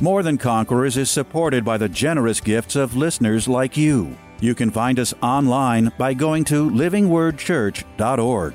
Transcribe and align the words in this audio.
More 0.00 0.22
Than 0.24 0.38
Conquerors 0.38 0.96
is 0.96 1.10
supported 1.10 1.64
by 1.64 1.78
the 1.78 1.88
generous 1.88 2.40
gifts 2.40 2.74
of 2.74 2.96
listeners 2.96 3.46
like 3.46 3.76
you. 3.76 4.16
You 4.40 4.54
can 4.54 4.70
find 4.70 4.98
us 4.98 5.14
online 5.22 5.92
by 5.96 6.14
going 6.14 6.44
to 6.44 6.68
livingwordchurch.org. 6.68 8.54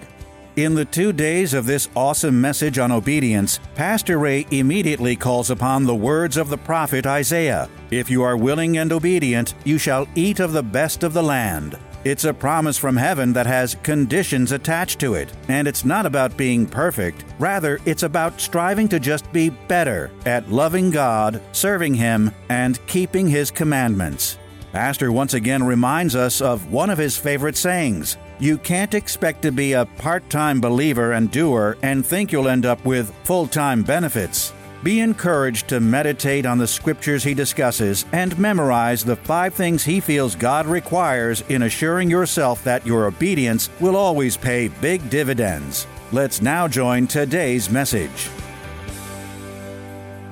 In 0.57 0.75
the 0.75 0.83
two 0.83 1.13
days 1.13 1.53
of 1.53 1.65
this 1.65 1.87
awesome 1.95 2.41
message 2.41 2.77
on 2.77 2.91
obedience, 2.91 3.61
Pastor 3.75 4.17
Ray 4.17 4.45
immediately 4.51 5.15
calls 5.15 5.49
upon 5.49 5.85
the 5.85 5.95
words 5.95 6.35
of 6.35 6.49
the 6.49 6.57
prophet 6.57 7.07
Isaiah 7.07 7.69
If 7.91 8.09
you 8.09 8.23
are 8.23 8.35
willing 8.35 8.77
and 8.77 8.91
obedient, 8.91 9.53
you 9.63 9.77
shall 9.77 10.07
eat 10.15 10.41
of 10.41 10.51
the 10.51 10.63
best 10.63 11.03
of 11.03 11.13
the 11.13 11.23
land. 11.23 11.77
It's 12.05 12.23
a 12.23 12.33
promise 12.33 12.77
from 12.77 12.95
heaven 12.95 13.33
that 13.33 13.45
has 13.45 13.75
conditions 13.83 14.53
attached 14.53 14.99
to 15.01 15.15
it. 15.15 15.31
And 15.49 15.67
it's 15.67 15.83
not 15.83 16.05
about 16.05 16.37
being 16.37 16.65
perfect. 16.65 17.25
Rather, 17.39 17.79
it's 17.85 18.03
about 18.03 18.39
striving 18.39 18.87
to 18.89 18.99
just 18.99 19.29
be 19.33 19.49
better 19.49 20.09
at 20.25 20.49
loving 20.49 20.91
God, 20.91 21.41
serving 21.51 21.95
Him, 21.95 22.31
and 22.47 22.85
keeping 22.87 23.27
His 23.27 23.51
commandments. 23.51 24.37
Pastor 24.71 25.11
once 25.11 25.33
again 25.33 25.63
reminds 25.63 26.15
us 26.15 26.41
of 26.41 26.71
one 26.71 26.91
of 26.91 26.99
his 26.99 27.17
favorite 27.17 27.57
sayings 27.57 28.17
You 28.39 28.57
can't 28.59 28.93
expect 28.93 29.41
to 29.41 29.51
be 29.51 29.73
a 29.73 29.85
part 29.85 30.29
time 30.29 30.61
believer 30.61 31.13
and 31.13 31.31
doer 31.31 31.75
and 31.81 32.05
think 32.05 32.31
you'll 32.31 32.47
end 32.47 32.67
up 32.67 32.85
with 32.85 33.13
full 33.23 33.47
time 33.47 33.81
benefits. 33.81 34.53
Be 34.81 35.01
encouraged 35.01 35.67
to 35.69 35.81
meditate 35.81 36.45
on 36.45 36.57
the 36.57 36.67
scriptures 36.67 37.21
he 37.21 37.33
discusses 37.33 38.05
and 38.13 38.37
memorize 38.39 39.03
the 39.03 39.17
five 39.17 39.53
things 39.53 39.83
he 39.83 39.99
feels 39.99 40.35
God 40.35 40.65
requires 40.65 41.41
in 41.49 41.63
assuring 41.63 42.09
yourself 42.09 42.63
that 42.63 42.87
your 42.87 43.07
obedience 43.07 43.69
will 43.81 43.97
always 43.97 44.37
pay 44.37 44.69
big 44.79 45.09
dividends. 45.09 45.85
Let's 46.13 46.41
now 46.41 46.65
join 46.69 47.07
today's 47.07 47.69
message. 47.69 48.29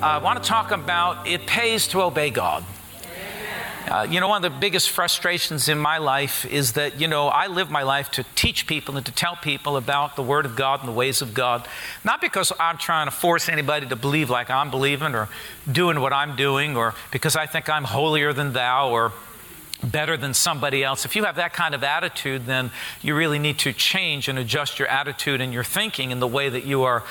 I 0.01 0.17
want 0.17 0.41
to 0.41 0.47
talk 0.47 0.71
about 0.71 1.27
it 1.27 1.45
pays 1.45 1.85
to 1.89 2.03
obey 2.03 2.29
God. 2.29 2.63
Uh, 3.89 4.05
you 4.09 4.19
know, 4.19 4.27
one 4.27 4.43
of 4.43 4.51
the 4.51 4.59
biggest 4.59 4.89
frustrations 4.89 5.69
in 5.69 5.77
my 5.77 5.97
life 5.97 6.45
is 6.45 6.73
that, 6.73 6.99
you 6.99 7.07
know, 7.07 7.29
I 7.29 7.47
live 7.47 7.71
my 7.71 7.83
life 7.83 8.11
to 8.11 8.25
teach 8.35 8.67
people 8.67 8.97
and 8.97 9.05
to 9.05 9.13
tell 9.13 9.37
people 9.37 9.77
about 9.77 10.17
the 10.17 10.23
Word 10.23 10.45
of 10.45 10.57
God 10.57 10.81
and 10.81 10.89
the 10.89 10.93
ways 10.93 11.21
of 11.21 11.33
God. 11.33 11.65
Not 12.03 12.19
because 12.19 12.51
I'm 12.59 12.77
trying 12.77 13.07
to 13.07 13.11
force 13.11 13.47
anybody 13.47 13.87
to 13.87 13.95
believe 13.95 14.29
like 14.29 14.49
I'm 14.49 14.69
believing 14.71 15.15
or 15.15 15.29
doing 15.71 16.01
what 16.01 16.11
I'm 16.11 16.35
doing 16.35 16.75
or 16.75 16.95
because 17.11 17.37
I 17.37 17.45
think 17.45 17.69
I'm 17.69 17.85
holier 17.85 18.33
than 18.33 18.51
thou 18.51 18.89
or 18.89 19.13
better 19.83 20.17
than 20.17 20.33
somebody 20.33 20.83
else. 20.83 21.05
If 21.05 21.15
you 21.15 21.23
have 21.25 21.35
that 21.35 21.53
kind 21.53 21.75
of 21.75 21.83
attitude, 21.83 22.45
then 22.45 22.71
you 23.01 23.15
really 23.15 23.39
need 23.39 23.59
to 23.59 23.73
change 23.73 24.27
and 24.27 24.39
adjust 24.39 24.79
your 24.79 24.87
attitude 24.87 25.41
and 25.41 25.53
your 25.53 25.63
thinking 25.63 26.11
in 26.11 26.19
the 26.19 26.27
way 26.27 26.49
that 26.49 26.65
you 26.65 26.83
are 26.83 27.03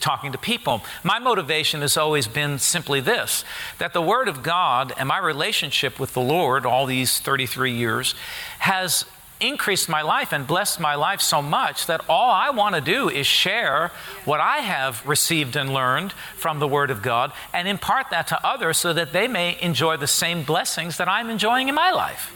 talking 0.00 0.32
to 0.32 0.38
people. 0.38 0.82
My 1.02 1.18
motivation 1.18 1.80
has 1.80 1.96
always 1.96 2.28
been 2.28 2.58
simply 2.58 3.00
this 3.00 3.44
that 3.78 3.92
the 3.92 4.02
Word 4.02 4.28
of 4.28 4.42
God 4.42 4.92
and 4.96 5.08
my 5.08 5.18
relationship 5.18 5.98
with 5.98 6.14
the 6.14 6.20
Lord, 6.20 6.64
all 6.64 6.86
these 6.86 7.18
33 7.18 7.72
years, 7.72 8.14
has 8.60 9.04
increased 9.42 9.88
my 9.88 10.02
life 10.02 10.32
and 10.32 10.46
blessed 10.46 10.80
my 10.80 10.94
life 10.94 11.20
so 11.20 11.42
much 11.42 11.86
that 11.86 12.00
all 12.08 12.30
I 12.30 12.50
want 12.50 12.74
to 12.74 12.80
do 12.80 13.08
is 13.08 13.26
share 13.26 13.90
what 14.24 14.40
I 14.40 14.58
have 14.58 15.06
received 15.06 15.56
and 15.56 15.72
learned 15.72 16.12
from 16.36 16.58
the 16.60 16.68
Word 16.68 16.90
of 16.90 17.02
God 17.02 17.32
and 17.52 17.66
impart 17.66 18.10
that 18.10 18.28
to 18.28 18.46
others 18.46 18.78
so 18.78 18.92
that 18.92 19.12
they 19.12 19.28
may 19.28 19.60
enjoy 19.60 19.96
the 19.96 20.06
same 20.06 20.44
blessings 20.44 20.96
that 20.98 21.08
I'm 21.08 21.28
enjoying 21.28 21.68
in 21.68 21.74
my 21.74 21.90
life. 21.90 22.32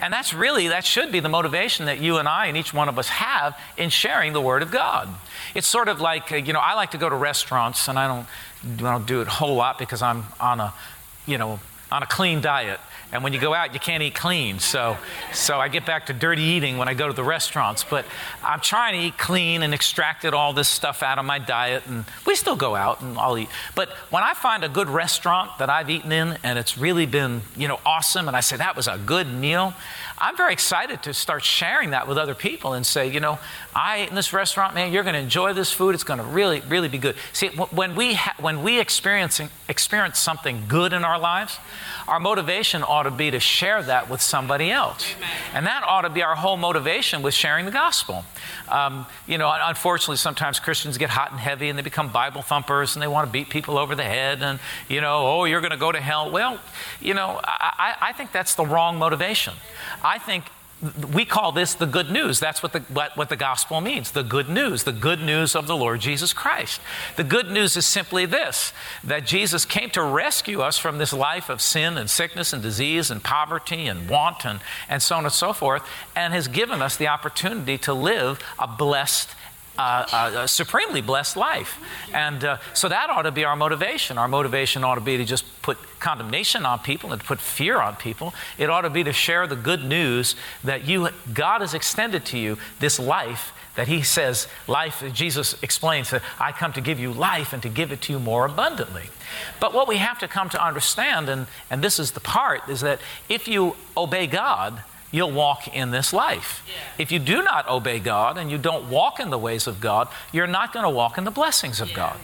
And 0.00 0.12
that's 0.12 0.32
really, 0.32 0.68
that 0.68 0.84
should 0.84 1.10
be 1.10 1.20
the 1.20 1.28
motivation 1.28 1.86
that 1.86 2.00
you 2.00 2.18
and 2.18 2.28
I 2.28 2.46
and 2.46 2.56
each 2.56 2.72
one 2.72 2.88
of 2.88 2.98
us 2.98 3.08
have 3.08 3.58
in 3.76 3.90
sharing 3.90 4.32
the 4.32 4.40
Word 4.40 4.62
of 4.62 4.70
God. 4.70 5.08
It's 5.54 5.66
sort 5.66 5.88
of 5.88 6.00
like, 6.00 6.32
uh, 6.32 6.36
you 6.36 6.52
know, 6.52 6.60
I 6.60 6.74
like 6.74 6.92
to 6.92 6.98
go 6.98 7.08
to 7.08 7.16
restaurants 7.16 7.88
and 7.88 7.98
I 7.98 8.06
don't, 8.06 8.26
I 8.86 8.92
don't 8.92 9.06
do 9.06 9.20
it 9.20 9.26
a 9.26 9.30
whole 9.30 9.56
lot 9.56 9.78
because 9.78 10.02
I'm 10.02 10.24
on 10.40 10.60
a, 10.60 10.72
you 11.26 11.38
know, 11.38 11.60
on 11.90 12.02
a 12.02 12.06
clean 12.06 12.40
diet. 12.40 12.80
And 13.12 13.22
when 13.22 13.32
you 13.32 13.40
go 13.40 13.54
out, 13.54 13.74
you 13.74 13.80
can't 13.80 14.02
eat 14.02 14.14
clean. 14.14 14.58
So, 14.58 14.96
so 15.32 15.58
I 15.58 15.68
get 15.68 15.86
back 15.86 16.06
to 16.06 16.12
dirty 16.12 16.42
eating 16.42 16.78
when 16.78 16.88
I 16.88 16.94
go 16.94 17.06
to 17.06 17.12
the 17.12 17.24
restaurants. 17.24 17.84
But 17.84 18.04
I'm 18.42 18.60
trying 18.60 18.94
to 18.94 19.06
eat 19.06 19.18
clean 19.18 19.62
and 19.62 19.72
extracted 19.72 20.34
all 20.34 20.52
this 20.52 20.68
stuff 20.68 21.02
out 21.02 21.18
of 21.18 21.24
my 21.24 21.38
diet. 21.38 21.86
And 21.86 22.04
we 22.26 22.34
still 22.34 22.56
go 22.56 22.74
out 22.74 23.00
and 23.00 23.16
I'll 23.18 23.38
eat. 23.38 23.48
But 23.74 23.90
when 24.10 24.22
I 24.22 24.34
find 24.34 24.64
a 24.64 24.68
good 24.68 24.88
restaurant 24.88 25.58
that 25.58 25.70
I've 25.70 25.90
eaten 25.90 26.12
in 26.12 26.38
and 26.42 26.58
it's 26.58 26.76
really 26.76 27.06
been, 27.06 27.42
you 27.56 27.68
know, 27.68 27.80
awesome, 27.86 28.28
and 28.28 28.36
I 28.36 28.40
say 28.40 28.56
that 28.56 28.76
was 28.76 28.88
a 28.88 28.98
good 28.98 29.32
meal, 29.32 29.74
I'm 30.16 30.36
very 30.36 30.52
excited 30.52 31.02
to 31.04 31.14
start 31.14 31.42
sharing 31.42 31.90
that 31.90 32.06
with 32.06 32.18
other 32.18 32.34
people 32.36 32.74
and 32.74 32.86
say, 32.86 33.10
you 33.10 33.18
know, 33.18 33.40
I 33.74 33.98
ate 33.98 34.10
in 34.10 34.14
this 34.14 34.32
restaurant, 34.32 34.74
man, 34.74 34.92
you're 34.92 35.02
going 35.02 35.14
to 35.14 35.20
enjoy 35.20 35.54
this 35.54 35.72
food. 35.72 35.94
It's 35.94 36.04
going 36.04 36.20
to 36.20 36.24
really, 36.24 36.60
really 36.60 36.86
be 36.86 36.98
good. 36.98 37.16
See, 37.32 37.48
when 37.48 37.96
we, 37.96 38.14
ha- 38.14 38.36
when 38.38 38.62
we 38.62 38.78
experience, 38.78 39.40
experience 39.68 40.20
something 40.20 40.64
good 40.68 40.92
in 40.92 41.04
our 41.04 41.18
lives, 41.18 41.58
our 42.06 42.20
motivation 42.20 42.84
ought 42.84 43.04
to 43.04 43.10
be 43.10 43.32
to 43.32 43.40
share 43.40 43.82
that 43.82 44.08
with 44.08 44.20
somebody 44.20 44.70
else. 44.70 45.04
And 45.52 45.66
that 45.66 45.82
ought 45.82 46.02
to 46.02 46.10
be 46.10 46.22
our 46.22 46.36
whole 46.36 46.56
motivation 46.56 47.22
with 47.22 47.34
sharing 47.34 47.64
the 47.64 47.72
gospel. 47.72 48.24
Um, 48.68 49.06
you 49.26 49.38
know, 49.38 49.52
unfortunately, 49.52 50.16
sometimes 50.16 50.60
Christians 50.60 50.96
get 50.96 51.10
hot 51.10 51.32
and 51.32 51.40
heavy 51.40 51.68
and 51.68 51.78
they 51.78 51.82
become 51.82 52.12
Bible 52.12 52.42
thumpers 52.42 52.94
and 52.94 53.02
they 53.02 53.08
want 53.08 53.26
to 53.26 53.32
beat 53.32 53.48
people 53.48 53.78
over 53.78 53.96
the 53.96 54.04
head 54.04 54.42
and, 54.42 54.60
you 54.88 55.00
know, 55.00 55.26
oh, 55.26 55.44
you're 55.44 55.60
going 55.60 55.72
to 55.72 55.76
go 55.76 55.90
to 55.90 56.00
hell. 56.00 56.30
Well, 56.30 56.60
you 57.00 57.14
know, 57.14 57.40
I, 57.42 57.96
I 58.00 58.12
think 58.12 58.30
that's 58.30 58.54
the 58.54 58.64
wrong 58.64 58.98
motivation. 58.98 59.54
I 60.04 60.18
think 60.18 60.44
we 61.14 61.24
call 61.24 61.52
this 61.52 61.74
the 61.74 61.86
good 61.86 62.10
news. 62.10 62.40
That's 62.40 62.62
what 62.62 62.72
the, 62.72 62.80
what, 62.80 63.16
what 63.16 63.28
the 63.28 63.36
gospel 63.36 63.80
means 63.80 64.10
the 64.10 64.22
good 64.22 64.48
news, 64.48 64.82
the 64.82 64.92
good 64.92 65.20
news 65.20 65.56
of 65.56 65.66
the 65.66 65.76
Lord 65.76 66.00
Jesus 66.00 66.32
Christ. 66.32 66.80
The 67.16 67.24
good 67.24 67.50
news 67.50 67.76
is 67.76 67.86
simply 67.86 68.26
this 68.26 68.72
that 69.02 69.24
Jesus 69.24 69.64
came 69.64 69.90
to 69.90 70.02
rescue 70.02 70.60
us 70.60 70.76
from 70.76 70.98
this 70.98 71.12
life 71.12 71.48
of 71.48 71.62
sin 71.62 71.96
and 71.96 72.10
sickness 72.10 72.52
and 72.52 72.62
disease 72.62 73.10
and 73.10 73.22
poverty 73.22 73.86
and 73.86 74.08
want 74.08 74.44
and, 74.44 74.60
and 74.88 75.02
so 75.02 75.16
on 75.16 75.24
and 75.24 75.32
so 75.32 75.52
forth, 75.52 75.88
and 76.14 76.34
has 76.34 76.48
given 76.48 76.82
us 76.82 76.96
the 76.96 77.08
opportunity 77.08 77.78
to 77.78 77.94
live 77.94 78.40
a 78.58 78.66
blessed 78.66 79.30
a, 79.78 80.48
supremely 80.48 81.00
blessed 81.00 81.36
life. 81.36 81.78
And 82.12 82.44
uh, 82.44 82.58
so 82.74 82.88
that 82.88 83.10
ought 83.10 83.22
to 83.22 83.32
be 83.32 83.44
our 83.44 83.56
motivation. 83.56 84.18
Our 84.18 84.28
motivation 84.28 84.84
ought 84.84 84.96
to 84.96 85.00
be 85.00 85.16
to 85.16 85.24
just 85.24 85.44
put 85.62 85.78
condemnation 86.00 86.66
on 86.66 86.78
people 86.80 87.12
and 87.12 87.20
to 87.20 87.26
put 87.26 87.40
fear 87.40 87.80
on 87.80 87.96
people. 87.96 88.34
It 88.58 88.70
ought 88.70 88.82
to 88.82 88.90
be 88.90 89.04
to 89.04 89.12
share 89.12 89.46
the 89.46 89.56
good 89.56 89.84
news 89.84 90.36
that 90.62 90.86
you, 90.86 91.08
God 91.32 91.60
has 91.60 91.74
extended 91.74 92.24
to 92.26 92.38
you 92.38 92.58
this 92.78 92.98
life 92.98 93.52
that 93.76 93.88
He 93.88 94.02
says, 94.02 94.46
life, 94.68 95.02
Jesus 95.12 95.60
explains 95.62 96.10
that 96.10 96.22
I 96.38 96.52
come 96.52 96.72
to 96.74 96.80
give 96.80 97.00
you 97.00 97.12
life 97.12 97.52
and 97.52 97.62
to 97.62 97.68
give 97.68 97.90
it 97.90 98.02
to 98.02 98.12
you 98.12 98.18
more 98.18 98.46
abundantly. 98.46 99.10
But 99.58 99.74
what 99.74 99.88
we 99.88 99.96
have 99.96 100.20
to 100.20 100.28
come 100.28 100.48
to 100.50 100.64
understand, 100.64 101.28
and, 101.28 101.46
and 101.70 101.82
this 101.82 101.98
is 101.98 102.12
the 102.12 102.20
part, 102.20 102.68
is 102.68 102.82
that 102.82 103.00
if 103.28 103.48
you 103.48 103.74
obey 103.96 104.26
God, 104.26 104.84
you'll 105.14 105.30
walk 105.30 105.68
in 105.68 105.92
this 105.92 106.12
life. 106.12 106.66
If 106.98 107.12
you 107.12 107.20
do 107.20 107.40
not 107.44 107.68
obey 107.68 108.00
God 108.00 108.36
and 108.36 108.50
you 108.50 108.58
don't 108.58 108.90
walk 108.90 109.20
in 109.20 109.30
the 109.30 109.38
ways 109.38 109.68
of 109.68 109.80
God, 109.80 110.08
you're 110.32 110.48
not 110.48 110.72
going 110.72 110.82
to 110.82 110.90
walk 110.90 111.16
in 111.16 111.22
the 111.22 111.30
blessings 111.30 111.80
of 111.80 111.94
God. 111.94 112.18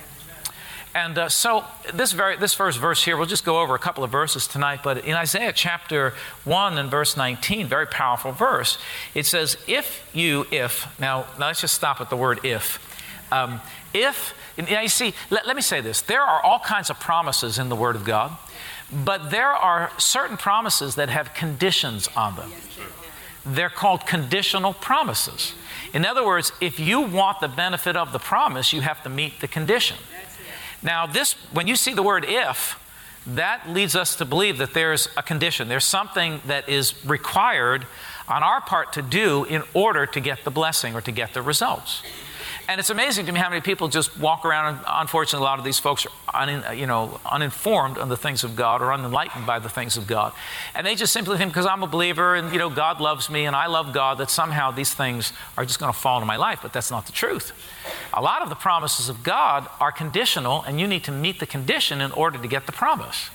And 0.93 1.17
uh, 1.17 1.29
so, 1.29 1.65
this, 1.95 2.11
very, 2.11 2.37
this 2.37 2.53
first 2.53 2.81
verse 2.81 3.05
here, 3.05 3.17
we'll 3.17 3.27
just 3.27 3.45
go 3.45 3.61
over 3.61 3.77
a 3.77 3.79
couple 3.79 4.03
of 4.03 4.11
verses 4.11 4.49
tonight, 4.49 4.81
but 4.83 5.05
in 5.05 5.15
Isaiah 5.15 5.53
chapter 5.53 6.15
1 6.43 6.79
and 6.79 6.91
verse 6.91 7.17
19, 7.17 7.69
very 7.69 7.87
powerful 7.87 8.33
verse, 8.33 8.77
it 9.15 9.25
says, 9.25 9.57
If 9.69 10.05
you, 10.13 10.47
if, 10.51 10.99
now, 10.99 11.27
now 11.39 11.47
let's 11.47 11.61
just 11.61 11.75
stop 11.75 12.01
at 12.01 12.11
the 12.11 12.17
word 12.17 12.45
if. 12.45 12.85
Um, 13.31 13.61
if, 13.95 14.35
now 14.59 14.81
you 14.81 14.89
see, 14.89 15.15
let, 15.31 15.47
let 15.47 15.55
me 15.55 15.63
say 15.63 15.81
this 15.81 16.01
there 16.01 16.23
are 16.23 16.43
all 16.43 16.59
kinds 16.59 16.91
of 16.91 16.99
promises 16.99 17.57
in 17.57 17.69
the 17.69 17.77
Word 17.77 17.95
of 17.95 18.05
God. 18.05 18.37
But 18.93 19.31
there 19.31 19.53
are 19.53 19.91
certain 19.99 20.37
promises 20.37 20.97
that 20.97 21.09
have 21.09 21.35
conditions 21.35 22.09
on 22.17 22.37
them. 22.37 22.51
They're 23.47 23.71
called 23.71 24.07
conditional 24.07 24.75
promises. 24.75 25.55
In 25.95 26.05
other 26.05 26.25
words, 26.25 26.53
if 26.61 26.79
you 26.79 27.01
want 27.01 27.41
the 27.41 27.49
benefit 27.49 27.97
of 27.97 28.13
the 28.13 28.19
promise, 28.19 28.73
you 28.73 28.81
have 28.81 29.03
to 29.05 29.09
meet 29.09 29.41
the 29.41 29.49
condition. 29.49 29.97
Now, 30.83 31.07
this, 31.07 31.35
when 31.53 31.67
you 31.67 31.77
see 31.77 31.93
the 31.93 32.03
word 32.03 32.25
if, 32.27 32.79
that 33.27 33.69
leads 33.69 33.95
us 33.95 34.17
to 34.17 34.25
believe 34.25 34.59
that 34.59 34.73
there's 34.73 35.09
a 35.17 35.23
condition. 35.23 35.69
There's 35.69 35.85
something 35.85 36.41
that 36.47 36.69
is 36.69 37.05
required 37.05 37.87
on 38.29 38.43
our 38.43 38.61
part 38.61 38.93
to 38.95 39.03
do 39.03 39.45
in 39.45 39.63
order 39.75 40.07
to 40.07 40.21
get 40.21 40.45
the 40.45 40.51
blessing 40.51 40.95
or 40.95 41.01
to 41.03 41.13
get 41.13 41.35
the 41.35 41.43
results. 41.43 42.03
And 42.71 42.79
it's 42.79 42.89
amazing 42.89 43.27
to 43.27 43.33
me 43.33 43.41
how 43.41 43.49
many 43.49 43.61
people 43.61 43.89
just 43.89 44.17
walk 44.17 44.45
around, 44.45 44.77
and 44.77 44.85
unfortunately, 44.87 45.45
a 45.45 45.49
lot 45.49 45.59
of 45.59 45.65
these 45.65 45.81
folks 45.81 46.07
are 46.29 46.43
un, 46.43 46.79
you 46.79 46.87
know, 46.87 47.19
uninformed 47.27 47.99
on 47.99 48.09
the 48.09 48.17
things 48.17 48.45
of 48.45 48.55
God 48.55 48.81
or 48.81 48.93
unenlightened 48.93 49.45
by 49.45 49.59
the 49.59 49.69
things 49.69 49.97
of 49.97 50.07
God. 50.07 50.33
And 50.73 50.87
they 50.87 50.95
just 50.95 51.13
simply 51.13 51.37
think, 51.37 51.51
because 51.51 51.67
I'm 51.67 51.83
a 51.83 51.89
believer 51.89 52.37
and, 52.37 52.53
you 52.53 52.61
know, 52.61 52.71
God 52.71 53.01
loves 53.01 53.29
me 53.29 53.45
and 53.45 53.57
I 53.57 53.67
love 53.67 53.93
God, 53.93 54.19
that 54.19 54.31
somehow 54.31 54.71
these 54.71 54.95
things 54.95 55.33
are 55.59 55.65
just 55.65 55.81
going 55.81 55.93
to 55.93 55.99
fall 55.99 56.19
into 56.19 56.27
my 56.27 56.37
life. 56.37 56.61
But 56.63 56.73
that's 56.73 56.93
not 56.93 57.07
the 57.07 57.13
truth. 57.13 57.51
A 58.15 58.23
lot 58.23 58.41
of 58.41 58.51
the 58.51 58.55
promises 58.55 59.09
of 59.09 59.25
God 59.25 59.69
are 59.81 59.91
conditional, 59.91 60.63
and 60.63 60.79
you 60.79 60.87
need 60.87 61.03
to 61.03 61.13
meet 61.13 61.41
the 61.41 61.47
condition 61.47 62.01
in 62.01 62.13
order 62.13 62.39
to 62.39 62.47
get 62.47 62.67
the 62.67 62.73
promise. 62.73 63.31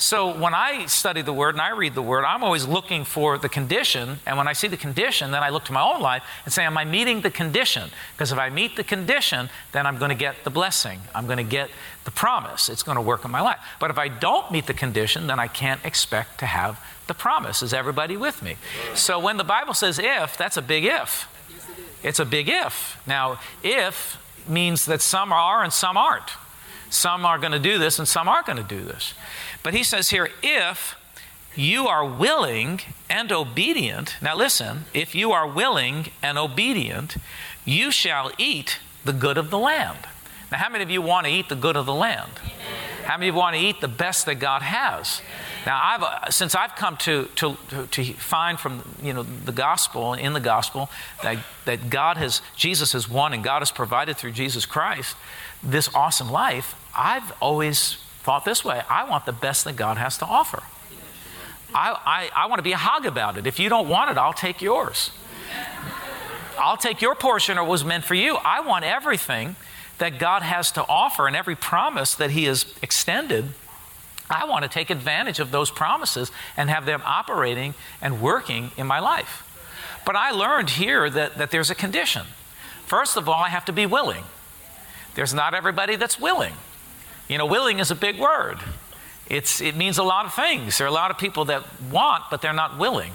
So 0.00 0.34
when 0.34 0.54
I 0.54 0.86
study 0.86 1.20
the 1.20 1.32
Word 1.34 1.54
and 1.54 1.60
I 1.60 1.72
read 1.72 1.94
the 1.94 2.00
Word, 2.00 2.24
I'm 2.24 2.42
always 2.42 2.66
looking 2.66 3.04
for 3.04 3.36
the 3.36 3.50
condition. 3.50 4.18
And 4.24 4.38
when 4.38 4.48
I 4.48 4.54
see 4.54 4.66
the 4.66 4.78
condition, 4.78 5.30
then 5.30 5.42
I 5.42 5.50
look 5.50 5.66
to 5.66 5.74
my 5.74 5.82
own 5.82 6.00
life 6.00 6.22
and 6.46 6.54
say, 6.54 6.64
Am 6.64 6.78
I 6.78 6.86
meeting 6.86 7.20
the 7.20 7.30
condition? 7.30 7.90
Because 8.14 8.32
if 8.32 8.38
I 8.38 8.48
meet 8.48 8.76
the 8.76 8.82
condition, 8.82 9.50
then 9.72 9.86
I'm 9.86 9.98
going 9.98 10.08
to 10.08 10.14
get 10.14 10.42
the 10.42 10.48
blessing. 10.48 11.00
I'm 11.14 11.26
going 11.26 11.36
to 11.36 11.42
get 11.44 11.68
the 12.04 12.10
promise. 12.10 12.70
It's 12.70 12.82
going 12.82 12.96
to 12.96 13.02
work 13.02 13.26
in 13.26 13.30
my 13.30 13.42
life. 13.42 13.58
But 13.78 13.90
if 13.90 13.98
I 13.98 14.08
don't 14.08 14.50
meet 14.50 14.66
the 14.66 14.72
condition, 14.72 15.26
then 15.26 15.38
I 15.38 15.48
can't 15.48 15.84
expect 15.84 16.40
to 16.40 16.46
have 16.46 16.82
the 17.06 17.12
promise. 17.12 17.62
Is 17.62 17.74
everybody 17.74 18.16
with 18.16 18.42
me? 18.42 18.56
So 18.94 19.18
when 19.18 19.36
the 19.36 19.44
Bible 19.44 19.74
says 19.74 19.98
if, 19.98 20.34
that's 20.34 20.56
a 20.56 20.62
big 20.62 20.86
if. 20.86 21.28
It's 22.02 22.18
a 22.18 22.24
big 22.24 22.48
if. 22.48 22.98
Now, 23.06 23.38
if 23.62 24.16
means 24.48 24.86
that 24.86 25.02
some 25.02 25.30
are 25.30 25.62
and 25.62 25.74
some 25.74 25.98
aren't. 25.98 26.30
Some 26.90 27.24
are 27.24 27.38
going 27.38 27.52
to 27.52 27.60
do 27.60 27.78
this 27.78 27.98
and 27.98 28.08
some 28.08 28.28
aren't 28.28 28.46
going 28.46 28.56
to 28.56 28.64
do 28.64 28.82
this. 28.82 29.14
But 29.62 29.74
he 29.74 29.82
says 29.82 30.10
here, 30.10 30.30
if 30.42 30.96
you 31.54 31.86
are 31.86 32.04
willing 32.04 32.80
and 33.08 33.32
obedient, 33.32 34.16
now 34.22 34.36
listen, 34.36 34.84
if 34.94 35.14
you 35.14 35.32
are 35.32 35.46
willing 35.46 36.08
and 36.22 36.38
obedient, 36.38 37.16
you 37.64 37.90
shall 37.90 38.30
eat 38.38 38.78
the 39.04 39.12
good 39.12 39.36
of 39.36 39.50
the 39.50 39.58
land. 39.58 39.98
Now, 40.50 40.58
how 40.58 40.68
many 40.68 40.82
of 40.82 40.90
you 40.90 41.02
want 41.02 41.26
to 41.26 41.32
eat 41.32 41.48
the 41.48 41.56
good 41.56 41.76
of 41.76 41.86
the 41.86 41.94
land? 41.94 42.32
How 43.04 43.16
many 43.16 43.28
of 43.28 43.34
you 43.34 43.38
want 43.38 43.56
to 43.56 43.62
eat 43.62 43.80
the 43.80 43.88
best 43.88 44.26
that 44.26 44.36
God 44.36 44.62
has? 44.62 45.22
Now, 45.66 45.80
I've, 45.82 46.02
uh, 46.02 46.30
since 46.30 46.54
I've 46.54 46.74
come 46.74 46.96
to, 46.98 47.26
to, 47.36 47.56
to, 47.68 47.86
to, 47.86 48.04
find 48.14 48.58
from 48.58 48.82
you 49.02 49.12
know, 49.12 49.22
the 49.22 49.52
gospel, 49.52 50.14
in 50.14 50.32
the 50.32 50.40
gospel, 50.40 50.90
that, 51.22 51.38
that 51.66 51.90
God 51.90 52.16
has, 52.16 52.40
Jesus 52.56 52.92
has 52.92 53.08
won 53.08 53.32
and 53.32 53.44
God 53.44 53.60
has 53.60 53.70
provided 53.70 54.16
through 54.16 54.32
Jesus 54.32 54.64
Christ 54.64 55.16
this 55.62 55.92
awesome 55.94 56.30
life, 56.30 56.74
I've 56.96 57.32
always 57.40 57.98
thought 58.22 58.44
this 58.44 58.64
way 58.64 58.82
I 58.88 59.08
want 59.08 59.26
the 59.26 59.32
best 59.32 59.64
that 59.64 59.76
God 59.76 59.96
has 59.96 60.18
to 60.18 60.26
offer. 60.26 60.62
I, 61.74 62.30
I, 62.34 62.44
I 62.44 62.46
want 62.46 62.58
to 62.58 62.64
be 62.64 62.72
a 62.72 62.76
hog 62.76 63.06
about 63.06 63.38
it. 63.38 63.46
If 63.46 63.58
you 63.58 63.68
don't 63.68 63.88
want 63.88 64.10
it, 64.10 64.18
I'll 64.18 64.32
take 64.32 64.60
yours. 64.60 65.10
I'll 66.58 66.76
take 66.76 67.00
your 67.00 67.14
portion 67.14 67.58
or 67.58 67.64
was 67.64 67.84
meant 67.84 68.04
for 68.04 68.14
you. 68.14 68.36
I 68.36 68.60
want 68.60 68.84
everything 68.84 69.56
that 69.98 70.18
God 70.18 70.42
has 70.42 70.72
to 70.72 70.84
offer 70.86 71.26
and 71.26 71.36
every 71.36 71.54
promise 71.54 72.14
that 72.14 72.30
He 72.30 72.44
has 72.44 72.66
extended. 72.82 73.46
I 74.28 74.44
want 74.46 74.64
to 74.64 74.68
take 74.68 74.90
advantage 74.90 75.40
of 75.40 75.50
those 75.50 75.70
promises 75.70 76.30
and 76.56 76.70
have 76.70 76.86
them 76.86 77.02
operating 77.04 77.74
and 78.02 78.20
working 78.20 78.72
in 78.76 78.86
my 78.86 79.00
life. 79.00 79.46
But 80.04 80.16
I 80.16 80.30
learned 80.30 80.70
here 80.70 81.08
that, 81.10 81.38
that 81.38 81.50
there's 81.50 81.70
a 81.70 81.74
condition. 81.74 82.22
First 82.86 83.16
of 83.16 83.28
all, 83.28 83.42
I 83.42 83.48
have 83.48 83.64
to 83.66 83.72
be 83.72 83.86
willing. 83.86 84.24
There's 85.14 85.34
not 85.34 85.54
everybody 85.54 85.96
that's 85.96 86.18
willing. 86.18 86.54
You 87.30 87.38
know, 87.38 87.46
willing 87.46 87.78
is 87.78 87.92
a 87.92 87.94
big 87.94 88.18
word. 88.18 88.58
It's, 89.28 89.60
it 89.60 89.76
means 89.76 89.98
a 89.98 90.02
lot 90.02 90.26
of 90.26 90.34
things. 90.34 90.78
There 90.78 90.86
are 90.86 90.90
a 90.90 90.92
lot 90.92 91.12
of 91.12 91.18
people 91.18 91.44
that 91.44 91.62
want, 91.88 92.24
but 92.28 92.42
they're 92.42 92.52
not 92.52 92.76
willing. 92.76 93.12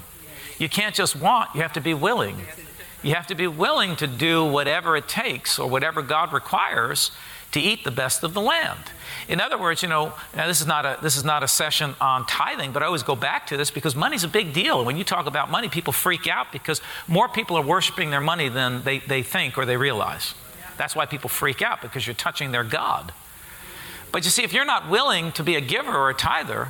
You 0.58 0.70
can't 0.70 0.96
just 0.96 1.18
want, 1.18 1.50
you 1.54 1.62
have 1.62 1.74
to 1.74 1.82
be 1.82 1.94
willing. 1.94 2.38
You 3.04 3.14
have 3.14 3.28
to 3.28 3.36
be 3.36 3.46
willing 3.46 3.98
to 3.98 4.08
do 4.08 4.46
whatever 4.46 4.96
it 4.96 5.10
takes 5.10 5.60
or 5.60 5.70
whatever 5.70 6.02
God 6.02 6.32
requires 6.32 7.12
to 7.52 7.60
eat 7.60 7.84
the 7.84 7.92
best 7.92 8.24
of 8.24 8.34
the 8.34 8.40
land. 8.40 8.80
In 9.28 9.42
other 9.42 9.58
words, 9.58 9.84
you 9.84 9.90
know, 9.90 10.14
this 10.34 10.62
is 10.62 10.68
not 10.68 10.86
a 10.86 10.98
this 11.02 11.18
is 11.18 11.26
not 11.26 11.44
a 11.44 11.48
session 11.48 11.96
on 12.00 12.26
tithing, 12.26 12.72
but 12.72 12.84
I 12.84 12.86
always 12.86 13.04
go 13.04 13.16
back 13.16 13.48
to 13.48 13.58
this 13.58 13.70
because 13.70 13.96
money's 13.98 14.24
a 14.24 14.30
big 14.30 14.54
deal. 14.54 14.86
When 14.86 14.96
you 14.96 15.04
talk 15.04 15.26
about 15.26 15.52
money, 15.52 15.68
people 15.68 15.92
freak 15.92 16.26
out 16.26 16.54
because 16.54 16.82
more 17.08 17.28
people 17.28 17.58
are 17.58 17.64
worshiping 17.64 18.12
their 18.12 18.22
money 18.22 18.48
than 18.48 18.84
they, 18.84 19.00
they 19.00 19.24
think 19.24 19.58
or 19.58 19.66
they 19.66 19.78
realize. 19.78 20.36
That's 20.78 20.96
why 20.96 21.06
people 21.06 21.30
freak 21.30 21.62
out 21.62 21.82
because 21.82 22.08
you're 22.08 22.14
touching 22.14 22.52
their 22.52 22.64
God. 22.64 23.12
But 24.16 24.24
you 24.24 24.32
see, 24.32 24.44
if 24.44 24.54
you're 24.54 24.64
not 24.64 24.90
willing 24.90 25.34
to 25.34 25.44
be 25.44 25.56
a 25.58 25.60
giver 25.60 25.92
or 25.92 26.10
a 26.10 26.14
tither, 26.14 26.70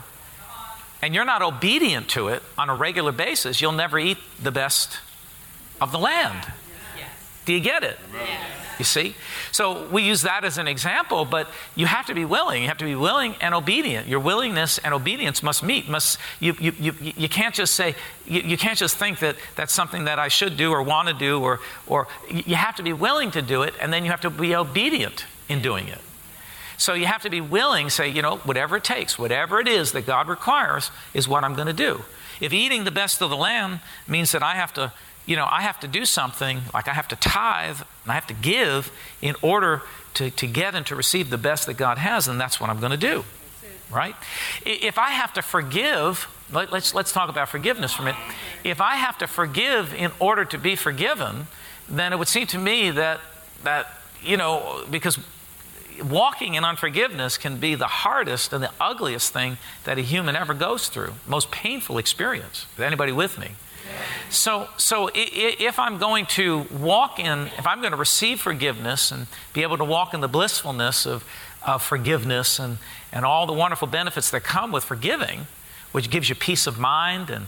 and 1.03 1.13
you're 1.13 1.25
not 1.25 1.43
obedient 1.43 2.09
to 2.09 2.29
it 2.29 2.41
on 2.57 2.71
a 2.71 2.75
regular 2.75 3.11
basis, 3.11 3.61
you'll 3.61 3.71
never 3.71 3.99
eat 3.99 4.17
the 4.41 4.49
best 4.49 4.97
of 5.79 5.91
the 5.91 5.99
land. 5.99 6.51
Do 7.45 7.53
you 7.53 7.59
get 7.59 7.83
it? 7.83 7.99
You 8.79 8.83
see? 8.85 9.13
So 9.51 9.87
we 9.89 10.01
use 10.01 10.23
that 10.23 10.43
as 10.43 10.57
an 10.57 10.67
example, 10.67 11.23
but 11.23 11.47
you 11.75 11.85
have 11.85 12.07
to 12.07 12.15
be 12.15 12.25
willing. 12.25 12.63
You 12.63 12.67
have 12.67 12.79
to 12.79 12.85
be 12.85 12.95
willing 12.95 13.35
and 13.39 13.53
obedient. 13.53 14.07
Your 14.07 14.21
willingness 14.21 14.79
and 14.79 14.91
obedience 14.91 15.43
must 15.43 15.61
meet. 15.61 15.87
Must 15.87 16.17
you, 16.39 16.55
you, 16.59 16.73
you, 16.79 16.93
you 16.99 17.29
can't 17.29 17.53
just 17.53 17.75
say, 17.75 17.93
you, 18.25 18.41
you 18.41 18.57
can't 18.57 18.79
just 18.79 18.97
think 18.97 19.19
that 19.19 19.35
that's 19.55 19.71
something 19.71 20.05
that 20.05 20.17
I 20.17 20.29
should 20.29 20.57
do 20.57 20.71
or 20.71 20.81
want 20.81 21.09
to 21.09 21.13
do, 21.13 21.43
or, 21.43 21.59
or 21.85 22.07
you 22.27 22.55
have 22.55 22.75
to 22.77 22.81
be 22.81 22.91
willing 22.91 23.29
to 23.29 23.43
do 23.43 23.61
it, 23.61 23.75
and 23.79 23.93
then 23.93 24.03
you 24.03 24.09
have 24.09 24.21
to 24.21 24.31
be 24.31 24.55
obedient 24.55 25.25
in 25.47 25.61
doing 25.61 25.87
it. 25.87 25.99
So 26.77 26.93
you 26.93 27.05
have 27.05 27.21
to 27.23 27.29
be 27.29 27.41
willing, 27.41 27.89
say, 27.89 28.09
you 28.09 28.21
know, 28.21 28.37
whatever 28.37 28.77
it 28.77 28.83
takes, 28.83 29.17
whatever 29.17 29.59
it 29.59 29.67
is 29.67 29.91
that 29.93 30.05
God 30.05 30.27
requires 30.27 30.91
is 31.13 31.27
what 31.27 31.43
I'm 31.43 31.55
going 31.55 31.67
to 31.67 31.73
do. 31.73 32.03
If 32.41 32.53
eating 32.53 32.83
the 32.83 32.91
best 32.91 33.21
of 33.21 33.29
the 33.29 33.37
land 33.37 33.79
means 34.07 34.31
that 34.33 34.43
I 34.43 34.55
have 34.55 34.73
to, 34.73 34.91
you 35.25 35.35
know, 35.35 35.47
I 35.49 35.61
have 35.61 35.79
to 35.81 35.87
do 35.87 36.05
something, 36.05 36.61
like 36.73 36.87
I 36.87 36.93
have 36.93 37.07
to 37.09 37.15
tithe 37.15 37.79
and 38.03 38.11
I 38.11 38.15
have 38.15 38.27
to 38.27 38.33
give 38.33 38.91
in 39.21 39.35
order 39.41 39.83
to, 40.15 40.29
to 40.29 40.47
get 40.47 40.75
and 40.75 40.85
to 40.87 40.95
receive 40.95 41.29
the 41.29 41.37
best 41.37 41.65
that 41.67 41.75
God 41.75 41.97
has, 41.97 42.25
then 42.25 42.37
that's 42.37 42.59
what 42.59 42.69
I'm 42.69 42.79
going 42.79 42.91
to 42.91 42.97
do. 42.97 43.23
Right? 43.91 44.15
If 44.65 44.97
I 44.97 45.11
have 45.11 45.33
to 45.33 45.41
forgive, 45.41 46.27
let, 46.51 46.71
let's, 46.71 46.93
let's 46.93 47.11
talk 47.11 47.29
about 47.29 47.49
forgiveness 47.49 47.93
for 47.93 48.01
a 48.01 48.05
minute. 48.05 48.21
If 48.63 48.81
I 48.81 48.95
have 48.95 49.17
to 49.19 49.27
forgive 49.27 49.93
in 49.93 50.11
order 50.19 50.43
to 50.45 50.57
be 50.57 50.75
forgiven, 50.75 51.47
then 51.87 52.11
it 52.11 52.17
would 52.17 52.27
seem 52.27 52.47
to 52.47 52.57
me 52.57 52.89
that, 52.91 53.21
that 53.63 53.87
you 54.23 54.37
know, 54.37 54.83
because 54.89 55.19
walking 56.03 56.55
in 56.55 56.63
unforgiveness 56.63 57.37
can 57.37 57.57
be 57.57 57.75
the 57.75 57.87
hardest 57.87 58.53
and 58.53 58.63
the 58.63 58.71
ugliest 58.79 59.33
thing 59.33 59.57
that 59.83 59.97
a 59.97 60.01
human 60.01 60.35
ever 60.35 60.53
goes 60.53 60.89
through, 60.89 61.13
most 61.27 61.51
painful 61.51 61.97
experience. 61.97 62.65
Is 62.75 62.81
anybody 62.81 63.11
with 63.11 63.37
me? 63.37 63.51
So, 64.29 64.67
so 64.77 65.09
if 65.13 65.77
I'm 65.79 65.97
going 65.97 66.25
to 66.27 66.65
walk 66.71 67.19
in, 67.19 67.47
if 67.57 67.67
I'm 67.67 67.79
going 67.79 67.91
to 67.91 67.97
receive 67.97 68.41
forgiveness 68.41 69.11
and 69.11 69.27
be 69.53 69.61
able 69.61 69.77
to 69.77 69.83
walk 69.83 70.13
in 70.13 70.21
the 70.21 70.27
blissfulness 70.27 71.05
of, 71.05 71.23
of 71.65 71.81
forgiveness 71.81 72.59
and, 72.59 72.77
and 73.11 73.23
all 73.25 73.45
the 73.45 73.53
wonderful 73.53 73.87
benefits 73.87 74.31
that 74.31 74.43
come 74.43 74.71
with 74.71 74.83
forgiving, 74.83 75.47
which 75.91 76.09
gives 76.09 76.29
you 76.29 76.35
peace 76.35 76.67
of 76.67 76.79
mind 76.79 77.29
and 77.29 77.47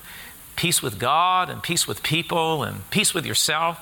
peace 0.55 0.81
with 0.81 0.99
God 0.99 1.49
and 1.49 1.61
peace 1.61 1.87
with 1.87 2.03
people 2.03 2.63
and 2.63 2.89
peace 2.91 3.13
with 3.13 3.25
yourself, 3.25 3.79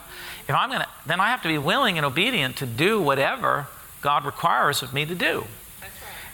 if 0.48 0.56
I'm 0.56 0.70
going 0.70 0.82
to, 0.82 0.88
then 1.06 1.20
I 1.20 1.30
have 1.30 1.42
to 1.44 1.48
be 1.48 1.58
willing 1.58 1.98
and 1.98 2.06
obedient 2.06 2.56
to 2.58 2.66
do 2.66 3.02
whatever 3.02 3.68
God 4.06 4.24
requires 4.24 4.84
of 4.84 4.94
me 4.94 5.04
to 5.04 5.16
do. 5.16 5.46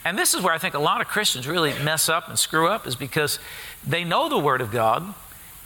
And 0.04 0.20
this 0.20 0.34
is 0.34 0.42
where 0.42 0.54
I 0.54 0.58
think 0.58 0.74
a 0.74 0.80
lot 0.80 1.00
of 1.00 1.08
Christians 1.08 1.48
really 1.48 1.74
mess 1.82 2.10
up 2.10 2.28
and 2.28 2.38
screw 2.38 2.68
up 2.68 2.86
is 2.86 2.98
because 2.98 3.40
they 3.88 4.04
know 4.04 4.28
the 4.28 4.38
Word 4.38 4.60
of 4.60 4.72
God 4.72 5.14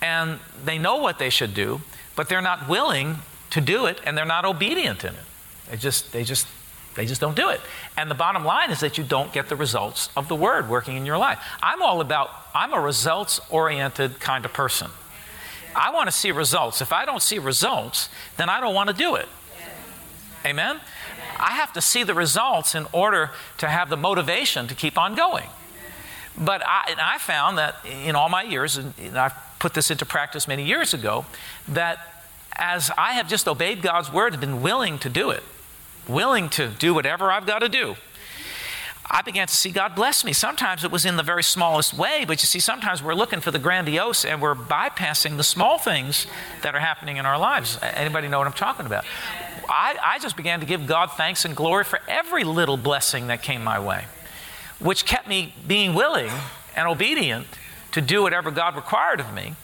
and 0.04 0.40
they 0.64 0.78
know 0.78 0.98
what 0.98 1.18
they 1.18 1.32
should 1.32 1.56
do, 1.56 1.82
but 2.16 2.30
they're 2.30 2.44
not 2.44 2.70
willing 2.70 3.16
to 3.50 3.60
do 3.60 3.88
it 3.88 4.00
and 4.06 4.16
they're 4.16 4.24
not 4.24 4.46
obedient 4.46 5.04
in 5.04 5.16
it. 5.16 5.26
They 5.72 5.78
just, 5.78 6.12
they 6.12 6.24
just, 6.24 6.46
they 6.94 7.08
just 7.08 7.22
don't 7.22 7.36
do 7.36 7.50
it. 7.50 7.60
And 7.98 8.12
the 8.12 8.16
bottom 8.16 8.46
line 8.46 8.70
is 8.70 8.82
that 8.82 9.00
you 9.00 9.04
don't 9.04 9.34
get 9.34 9.50
the 9.50 9.56
results 9.56 10.10
of 10.16 10.28
the 10.28 10.36
Word 10.36 10.70
working 10.70 10.98
in 10.98 11.08
your 11.08 11.18
life. 11.18 11.40
I'm 11.64 11.82
all 11.82 12.02
about, 12.02 12.30
I'm 12.54 12.72
a 12.72 12.80
results 12.80 13.40
oriented 13.50 14.20
kind 14.20 14.46
of 14.46 14.54
person. 14.54 14.92
I 15.76 15.92
want 15.92 16.06
to 16.06 16.12
see 16.12 16.32
results. 16.32 16.82
If 16.82 16.94
I 16.94 17.04
don't 17.04 17.24
see 17.24 17.40
results, 17.40 18.10
then 18.38 18.48
I 18.48 18.60
don't 18.60 18.76
want 18.76 18.90
to 18.90 18.96
do 18.96 19.16
it. 19.16 19.28
Amen? 20.46 20.80
I 21.38 21.52
have 21.52 21.74
to 21.74 21.82
see 21.82 22.04
the 22.04 22.14
results 22.14 22.76
in 22.76 22.86
order 22.92 23.32
to 23.58 23.68
have 23.68 23.90
the 23.90 23.98
motivation 23.98 24.68
to 24.68 24.76
keep 24.76 24.98
on 24.98 25.16
going. 25.16 25.48
But 26.38 26.62
I, 26.66 26.96
I 26.98 27.18
found 27.18 27.58
that 27.58 27.78
in 27.86 28.16
all 28.16 28.30
my 28.30 28.44
years, 28.44 28.78
and 28.78 28.94
I've 29.18 29.34
put 29.60 29.74
this 29.74 29.90
into 29.90 30.06
practice 30.06 30.48
many 30.48 30.64
years 30.64 30.94
ago, 30.94 31.26
that 31.68 32.00
as 32.54 32.92
I 32.98 33.14
have 33.14 33.28
just 33.28 33.48
obeyed 33.48 33.82
God's 33.82 34.12
word 34.12 34.34
and 34.34 34.42
been 34.42 34.62
willing 34.62 35.00
to 35.00 35.10
do 35.10 35.30
it, 35.30 35.44
willing 36.08 36.50
to 36.50 36.68
do 36.68 36.94
whatever 36.94 37.32
I've 37.32 37.46
got 37.46 37.60
to 37.60 37.70
do, 37.70 37.96
I 39.10 39.22
began 39.22 39.48
to 39.48 39.56
see 39.56 39.70
God 39.70 39.96
bless 39.96 40.26
me. 40.26 40.34
Sometimes 40.34 40.84
it 40.84 40.92
was 40.92 41.06
in 41.06 41.16
the 41.16 41.24
very 41.24 41.44
smallest 41.44 41.94
way, 41.94 42.26
but 42.28 42.42
you 42.42 42.48
see, 42.48 42.60
sometimes 42.60 43.04
we're 43.04 43.14
looking 43.14 43.40
for 43.40 43.52
the 43.52 43.60
grandiose 43.60 44.26
and 44.26 44.42
we're 44.42 44.56
bypassing 44.56 45.38
the 45.38 45.44
small 45.44 45.78
things 45.78 46.26
that 46.64 46.74
are 46.74 46.80
happening 46.80 47.18
in 47.18 47.26
our 47.26 47.38
lives. 47.38 47.78
Anybody 47.82 48.28
know 48.28 48.40
what 48.40 48.48
I'm 48.48 48.54
talking 48.54 48.86
about? 48.86 49.06
I, 49.70 49.98
I 50.02 50.20
just 50.20 50.38
began 50.38 50.60
to 50.60 50.66
give 50.66 50.88
God 50.88 51.12
thanks 51.12 51.46
and 51.46 51.56
glory 51.56 51.84
for 51.84 52.00
every 52.08 52.44
little 52.44 52.78
blessing 52.78 53.28
that 53.28 53.42
came 53.42 53.64
my 53.64 53.80
way, 53.80 54.06
which 54.80 55.06
kept 55.06 55.28
me 55.28 55.54
being 55.68 55.94
willing 55.94 56.32
and 56.76 56.88
obedient 56.88 57.48
to 57.92 58.02
do 58.02 58.22
whatever 58.22 58.52
God 58.52 58.76
required 58.76 59.20
of 59.20 59.34
me. 59.34 59.56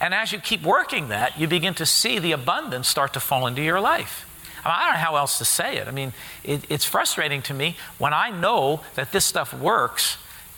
And 0.00 0.14
as 0.14 0.32
you 0.32 0.38
keep 0.38 0.62
working 0.62 1.08
that, 1.08 1.38
you 1.38 1.48
begin 1.48 1.74
to 1.74 1.86
see 1.86 2.18
the 2.18 2.32
abundance 2.32 2.88
start 2.88 3.12
to 3.14 3.20
fall 3.20 3.46
into 3.46 3.62
your 3.62 3.80
life. 3.80 4.28
I 4.64 4.84
don't 4.84 4.94
know 4.94 5.00
how 5.00 5.16
else 5.16 5.38
to 5.38 5.44
say 5.44 5.76
it. 5.76 5.88
I 5.88 5.90
mean, 5.90 6.12
it, 6.42 6.64
it's 6.70 6.84
frustrating 6.84 7.42
to 7.42 7.54
me 7.54 7.76
when 7.98 8.14
I 8.14 8.30
know 8.30 8.80
that 8.94 9.12
this 9.12 9.24
stuff 9.24 9.52
works, 9.52 10.16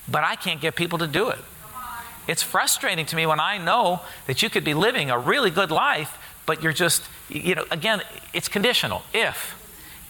but 0.09 0.23
I 0.23 0.37
can't 0.37 0.61
get 0.61 0.77
people 0.77 0.99
to 0.99 1.07
do 1.07 1.29
it. 1.31 1.39
It's 2.29 2.43
frustrating 2.43 3.07
to 3.07 3.17
me 3.17 3.27
when 3.27 3.41
I 3.41 3.59
know 3.59 4.01
that 4.27 4.43
you 4.43 4.51
could 4.51 4.65
be 4.65 4.75
living 4.75 5.11
a 5.11 5.19
really 5.19 5.51
good 5.51 5.71
life, 5.71 6.19
but 6.47 6.63
you're 6.63 6.73
just, 6.73 7.03
you 7.29 7.55
know, 7.55 7.65
again, 7.71 8.01
it's 8.33 8.49
conditional. 8.49 9.03
If, 9.13 9.55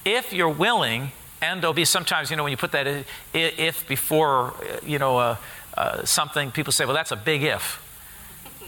if 0.04 0.32
you're 0.32 0.48
willing 0.48 1.10
and 1.42 1.62
there'll 1.62 1.74
be 1.74 1.84
sometimes, 1.84 2.30
you 2.30 2.36
know, 2.36 2.44
when 2.44 2.50
you 2.50 2.56
put 2.56 2.72
that 2.72 3.04
if 3.34 3.88
before, 3.88 4.54
you 4.84 4.98
know, 4.98 5.18
uh, 5.18 5.36
uh, 5.76 6.04
something, 6.04 6.50
people 6.50 6.72
say, 6.72 6.84
well, 6.84 6.94
that's 6.94 7.12
a 7.12 7.16
big 7.16 7.42
if, 7.42 7.82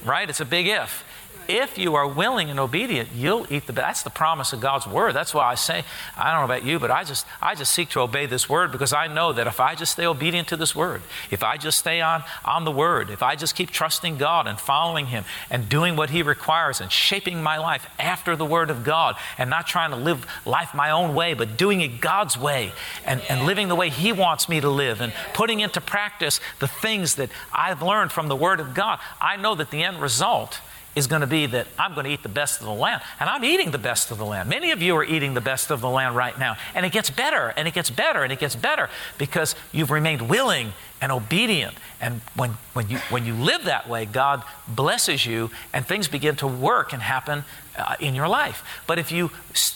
right? 0.05 0.29
It's 0.29 0.41
a 0.41 0.45
big 0.45 0.67
if 0.67 1.05
if 1.49 1.79
you 1.79 1.95
are 1.95 2.07
willing 2.07 2.51
and 2.51 2.61
obedient, 2.61 3.09
you'll 3.15 3.47
eat 3.51 3.67
the. 3.67 3.73
That's 3.73 4.03
the 4.03 4.11
promise 4.11 4.53
of 4.53 4.61
God's 4.61 4.87
word. 4.87 5.15
That's 5.15 5.33
why 5.33 5.51
I 5.51 5.55
say, 5.55 5.83
I 6.17 6.31
don't 6.31 6.41
know 6.41 6.45
about 6.45 6.65
you, 6.65 6.79
but 6.79 6.91
I 6.91 7.05
just, 7.05 7.27
I 7.41 7.55
just 7.55 7.73
seek 7.73 7.89
to 7.91 8.01
obey 8.01 8.27
this 8.27 8.49
word 8.49 8.71
because 8.71 8.93
I 8.93 9.07
know 9.07 9.33
that 9.33 9.47
if 9.47 9.59
I 9.59 9.75
just 9.75 9.93
stay 9.93 10.05
obedient 10.05 10.49
to 10.49 10.57
this 10.57 10.77
word, 10.77 11.01
if 11.31 11.43
I 11.43 11.57
just 11.57 11.79
stay 11.79 12.03
on 12.03 12.23
on 12.45 12.65
the 12.65 12.71
word, 12.71 13.09
if 13.09 13.23
I 13.23 13.35
just 13.35 13.55
keep 13.55 13.71
trusting 13.71 14.19
God 14.19 14.47
and 14.47 14.61
following 14.61 15.07
Him 15.07 15.25
and 15.51 15.69
doing 15.69 15.97
what 15.97 16.11
He 16.11 16.23
requires 16.23 16.83
and 16.83 16.93
shaping 16.93 17.43
my 17.43 17.57
life 17.57 17.89
after 17.99 18.37
the 18.37 18.45
word 18.45 18.69
of 18.69 18.85
God 18.85 19.17
and 19.39 19.49
not 19.49 19.67
trying 19.67 19.91
to 19.91 19.97
live 19.97 20.27
life 20.45 20.75
my 20.75 20.91
own 20.91 21.15
way, 21.15 21.33
but 21.33 21.57
doing 21.57 21.81
it 21.81 22.03
God's 22.03 22.37
way 22.37 22.73
and, 23.07 23.23
and 23.31 23.47
living 23.47 23.69
the 23.69 23.75
way 23.75 23.89
He 23.89 24.13
wants 24.13 24.51
me 24.51 24.61
to 24.61 24.69
live 24.69 25.01
and 25.01 25.15
putting 25.33 25.61
into 25.61 25.81
practice 25.81 26.41
the 26.59 26.69
things 26.69 27.15
that 27.15 27.31
I've 27.55 27.81
learned 27.81 28.13
from 28.13 28.29
the 28.29 28.37
word 28.37 28.61
of 28.61 28.75
God, 28.75 29.01
I 29.19 29.37
know 29.37 29.55
that 29.55 29.71
the 29.71 29.83
end 29.83 30.03
result 30.03 30.61
is 30.99 31.07
going 31.07 31.21
to 31.21 31.27
be 31.27 31.47
that 31.47 31.67
I'm 31.79 31.95
going 31.95 32.05
to 32.05 32.11
eat 32.11 32.23
the 32.23 32.29
best 32.29 32.61
of 32.61 32.67
the 32.67 32.73
land. 32.73 33.03
And 33.21 33.31
I'm 33.31 33.45
eating 33.45 33.71
the 33.71 33.79
best 33.79 34.11
of 34.11 34.19
the 34.19 34.27
land. 34.27 34.49
Many 34.49 34.73
of 34.73 34.83
you 34.83 34.97
are 34.97 35.05
eating 35.05 35.35
the 35.35 35.41
best 35.41 35.71
of 35.71 35.81
the 35.81 35.89
land 35.89 36.17
right 36.17 36.39
now. 36.39 36.57
And 36.75 36.85
it 36.85 36.93
gets 36.93 37.09
better, 37.09 37.55
and 37.57 37.67
it 37.67 37.75
gets 37.75 37.89
better, 37.89 38.23
and 38.23 38.33
it 38.33 38.39
gets 38.39 38.57
better 38.57 38.91
because 39.17 39.55
you've 39.73 39.91
remained 39.91 40.29
willing 40.29 40.73
and 41.01 41.13
obedient. 41.13 41.75
And 42.01 42.21
when, 42.35 42.51
when, 42.75 42.91
you, 42.91 42.99
when 43.11 43.25
you 43.25 43.35
live 43.35 43.65
that 43.65 43.89
way, 43.89 44.05
God 44.05 44.43
blesses 44.67 45.25
you, 45.25 45.51
and 45.73 45.87
things 45.87 46.09
begin 46.09 46.37
to 46.37 46.47
work 46.47 46.93
and 46.93 47.01
happen 47.01 47.45
uh, 47.79 47.95
in 48.01 48.15
your 48.15 48.29
life. 48.29 48.65
But 48.87 48.99
if 48.99 49.13
you, 49.13 49.31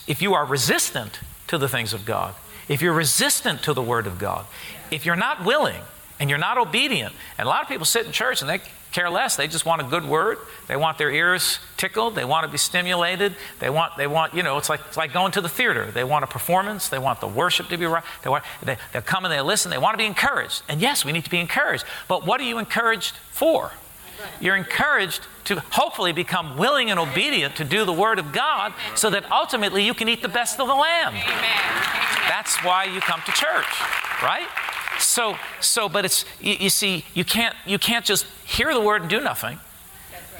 if 0.07 0.21
you 0.21 0.35
are 0.35 0.45
resistant 0.45 1.21
to 1.47 1.57
the 1.57 1.69
things 1.69 1.93
of 1.93 2.05
God, 2.05 2.35
if 2.69 2.83
you're 2.83 2.93
resistant 2.93 3.62
to 3.62 3.73
the 3.73 3.83
Word 3.83 4.07
of 4.07 4.19
God, 4.19 4.47
if 4.91 5.07
you're 5.07 5.17
not 5.17 5.45
willing, 5.45 5.83
and 6.23 6.31
you're 6.31 6.38
not 6.38 6.57
obedient. 6.57 7.12
And 7.37 7.47
a 7.47 7.49
lot 7.49 7.62
of 7.62 7.69
people 7.69 7.85
sit 7.85 8.07
in 8.07 8.12
church 8.12 8.43
and 8.43 8.49
they 8.49 8.61
care 8.92 9.11
less. 9.11 9.37
They 9.37 9.49
just 9.49 9.66
want 9.66 9.80
a 9.80 9.84
good 9.84 10.06
word. 10.06 10.38
They 10.68 10.76
want 10.76 10.99
their 10.99 11.11
ears 11.11 11.58
tickled. 11.76 12.14
They 12.14 12.25
want 12.25 12.44
to 12.44 12.52
be 12.52 12.58
stimulated. 12.58 13.34
They 13.58 13.70
want, 13.70 13.96
they 13.96 14.06
want 14.06 14.34
you 14.34 14.42
know, 14.42 14.58
it's 14.58 14.68
like, 14.68 14.80
it's 14.87 14.96
like 14.96 15.12
going 15.12 15.32
to 15.32 15.40
the 15.40 15.49
theater. 15.49 15.90
They 15.90 16.04
want 16.04 16.25
a 16.25 16.28
performance. 16.28 16.88
They 16.88 16.99
want 16.99 17.20
the 17.20 17.28
worship 17.28 17.68
to 17.68 17.76
be 17.76 17.87
right. 17.87 18.04
They, 18.22 18.30
want, 18.30 18.44
they, 18.62 18.76
they 18.92 19.00
come 19.00 19.25
and 19.25 19.32
they 19.32 19.40
listen. 19.40 19.70
They 19.70 19.78
want 19.78 19.94
to 19.94 19.99
be 19.99 20.06
encouraged. 20.06 20.62
And 20.68 20.80
yes, 20.80 21.04
we 21.04 21.12
need 21.12 21.25
to 21.25 21.30
be 21.30 21.40
encouraged. 21.40 21.84
But 22.08 22.26
what 22.26 22.40
are 22.40 22.44
you 22.44 22.58
encouraged 22.58 23.14
for? 23.30 23.72
You're 24.40 24.56
encouraged 24.56 25.26
to 25.44 25.61
hopefully 25.70 26.12
become 26.12 26.56
willing 26.56 26.90
and 26.90 27.00
obedient 27.00 27.56
to 27.56 27.64
do 27.64 27.84
the 27.84 27.92
Word 27.92 28.18
of 28.18 28.32
God 28.32 28.72
so 28.94 29.11
that 29.11 29.30
ultimately 29.32 29.84
you 29.84 29.94
can 29.94 30.08
eat 30.08 30.22
the 30.22 30.28
best 30.28 30.61
of 30.61 30.68
the 30.68 30.75
land. 30.75 31.16
That's 32.28 32.56
why 32.64 32.84
you 32.84 33.00
come 33.00 33.20
to 33.26 33.32
church, 33.32 33.80
right? 34.22 34.46
So, 34.99 35.37
so, 35.61 35.88
but 35.88 36.04
it's, 36.04 36.25
you, 36.40 36.54
you 36.61 36.70
see, 36.70 37.04
you 37.14 37.25
can't, 37.25 37.54
you 37.66 37.78
can't 37.78 38.04
just 38.04 38.26
hear 38.44 38.72
the 38.72 38.80
word 38.80 39.02
and 39.02 39.11
do 39.11 39.20
nothing. 39.20 39.58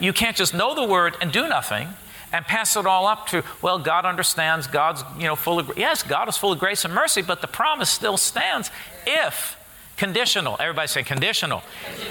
You 0.01 0.13
can't 0.13 0.37
just 0.37 0.55
know 0.55 0.75
the 0.75 0.85
word 0.85 1.17
and 1.21 1.33
do 1.33 1.49
nothing 1.49 1.89
and 2.33 2.45
pass 2.47 2.77
it 2.77 2.87
all 2.87 3.07
up 3.07 3.27
to, 3.29 3.45
well, 3.61 3.79
God 3.79 4.05
understands, 4.07 4.67
God's, 4.67 5.05
you 5.19 5.25
know, 5.25 5.37
full 5.37 5.59
of, 5.59 5.73
yes, 5.77 6.03
God 6.03 6.29
is 6.29 6.37
full 6.37 6.53
of 6.53 6.59
grace 6.59 6.85
and 6.85 6.95
mercy, 6.95 7.23
but 7.23 7.41
the 7.41 7.47
promise 7.47 7.91
still 7.91 8.17
stands 8.17 8.71
if, 9.07 9.57
conditional, 9.97 10.57
everybody 10.59 10.89
say 10.89 11.03
conditional. 11.03 11.63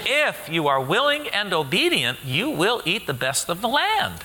If 0.06 0.48
you 0.48 0.68
are 0.68 0.80
willing 0.80 1.28
and 1.28 1.52
obedient, 1.52 2.18
you 2.24 2.50
will 2.50 2.82
eat 2.84 3.06
the 3.06 3.14
best 3.14 3.48
of 3.48 3.60
the 3.60 3.68
land. 3.68 4.24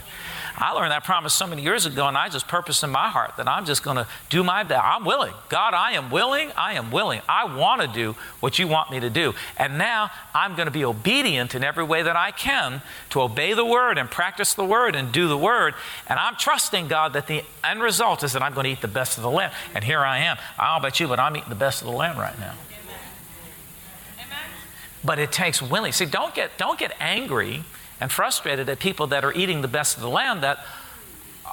I 0.59 0.71
learned 0.71 0.91
that 0.91 1.03
promise 1.03 1.35
so 1.35 1.45
many 1.45 1.61
years 1.61 1.85
ago, 1.85 2.07
and 2.07 2.17
I 2.17 2.29
just 2.29 2.47
purposed 2.47 2.83
in 2.83 2.89
my 2.89 3.09
heart 3.09 3.33
that 3.37 3.47
I'm 3.47 3.65
just 3.65 3.83
going 3.83 3.97
to 3.97 4.07
do 4.29 4.43
my 4.43 4.63
best. 4.63 4.83
I'm 4.83 5.05
willing. 5.05 5.33
God, 5.49 5.75
I 5.75 5.91
am 5.91 6.09
willing. 6.09 6.51
I 6.57 6.73
am 6.73 6.89
willing. 6.89 7.21
I 7.29 7.55
want 7.55 7.81
to 7.81 7.87
do 7.87 8.15
what 8.39 8.57
you 8.57 8.67
want 8.67 8.89
me 8.89 8.99
to 8.99 9.09
do. 9.11 9.35
And 9.57 9.77
now 9.77 10.09
I'm 10.33 10.55
going 10.55 10.65
to 10.65 10.71
be 10.71 10.83
obedient 10.83 11.53
in 11.53 11.63
every 11.63 11.83
way 11.83 12.01
that 12.01 12.15
I 12.15 12.31
can 12.31 12.81
to 13.11 13.21
obey 13.21 13.53
the 13.53 13.65
word 13.65 13.99
and 13.99 14.09
practice 14.09 14.55
the 14.55 14.65
word 14.65 14.95
and 14.95 15.11
do 15.11 15.27
the 15.27 15.37
word. 15.37 15.75
And 16.07 16.17
I'm 16.17 16.35
trusting 16.35 16.87
God 16.87 17.13
that 17.13 17.27
the 17.27 17.43
end 17.63 17.83
result 17.83 18.23
is 18.23 18.33
that 18.33 18.41
I'm 18.41 18.55
going 18.55 18.63
to 18.63 18.71
eat 18.71 18.81
the 18.81 18.87
best 18.87 19.17
of 19.17 19.23
the 19.23 19.29
land. 19.29 19.53
And 19.75 19.83
here 19.83 19.99
I 19.99 20.19
am. 20.19 20.37
I 20.57 20.73
don't 20.73 20.81
know 20.81 20.89
you, 20.97 21.07
but 21.07 21.19
I'm 21.19 21.37
eating 21.37 21.49
the 21.49 21.55
best 21.55 21.83
of 21.83 21.87
the 21.87 21.93
land 21.93 22.17
right 22.17 22.37
now. 22.39 22.53
But 25.03 25.19
it 25.19 25.31
takes 25.31 25.61
willing. 25.61 25.91
See, 25.91 26.05
don't 26.05 26.33
get, 26.33 26.57
don't 26.57 26.79
get 26.79 26.95
angry 26.99 27.63
and 27.99 28.11
frustrated 28.11 28.69
at 28.69 28.79
people 28.79 29.07
that 29.07 29.23
are 29.23 29.33
eating 29.33 29.61
the 29.61 29.67
best 29.67 29.97
of 29.97 30.01
the 30.01 30.09
land 30.09 30.41
that 30.43 30.59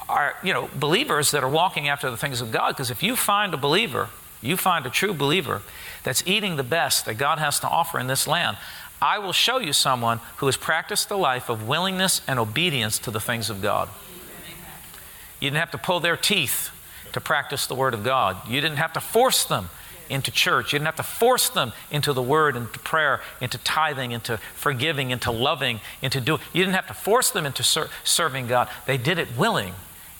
are, 0.07 0.35
you 0.43 0.53
know, 0.53 0.69
believers 0.75 1.31
that 1.31 1.43
are 1.43 1.49
walking 1.49 1.87
after 1.87 2.09
the 2.11 2.17
things 2.17 2.41
of 2.41 2.51
God. 2.51 2.69
Because 2.69 2.91
if 2.91 3.01
you 3.01 3.15
find 3.15 3.53
a 3.53 3.57
believer, 3.57 4.09
you 4.41 4.57
find 4.57 4.85
a 4.85 4.89
true 4.89 5.13
believer 5.13 5.61
that's 6.03 6.25
eating 6.27 6.55
the 6.55 6.63
best 6.63 7.05
that 7.05 7.15
God 7.15 7.39
has 7.39 7.59
to 7.61 7.67
offer 7.67 7.99
in 7.99 8.07
this 8.07 8.27
land, 8.27 8.57
I 9.01 9.19
will 9.19 9.33
show 9.33 9.57
you 9.57 9.73
someone 9.73 10.19
who 10.37 10.45
has 10.45 10.57
practiced 10.57 11.09
the 11.09 11.17
life 11.17 11.49
of 11.49 11.67
willingness 11.67 12.21
and 12.27 12.39
obedience 12.39 12.99
to 12.99 13.11
the 13.11 13.19
things 13.19 13.49
of 13.49 13.61
God. 13.61 13.89
You 15.39 15.49
didn't 15.49 15.59
have 15.59 15.71
to 15.71 15.77
pull 15.77 15.99
their 15.99 16.15
teeth 16.15 16.69
to 17.13 17.21
practice 17.21 17.67
the 17.67 17.75
Word 17.75 17.93
of 17.93 18.03
God. 18.03 18.47
You 18.47 18.61
didn't 18.61 18.77
have 18.77 18.93
to 18.93 19.01
force 19.01 19.43
them 19.45 19.69
into 20.09 20.31
church. 20.31 20.73
You 20.73 20.79
didn't 20.79 20.87
have 20.87 20.95
to 20.97 21.03
force 21.03 21.49
them 21.49 21.73
into 21.91 22.13
the 22.13 22.21
word, 22.21 22.55
into 22.55 22.79
prayer, 22.79 23.21
into 23.41 23.57
tithing, 23.57 24.11
into 24.11 24.37
forgiving, 24.55 25.11
into 25.11 25.31
loving, 25.31 25.79
into 26.01 26.21
doing. 26.21 26.41
You 26.53 26.63
didn't 26.63 26.75
have 26.75 26.87
to 26.87 26.93
force 26.93 27.31
them 27.31 27.45
into 27.45 27.63
ser- 27.63 27.89
serving 28.03 28.47
God. 28.47 28.69
They 28.85 28.97
did 28.97 29.19
it 29.19 29.37
willing. 29.37 29.73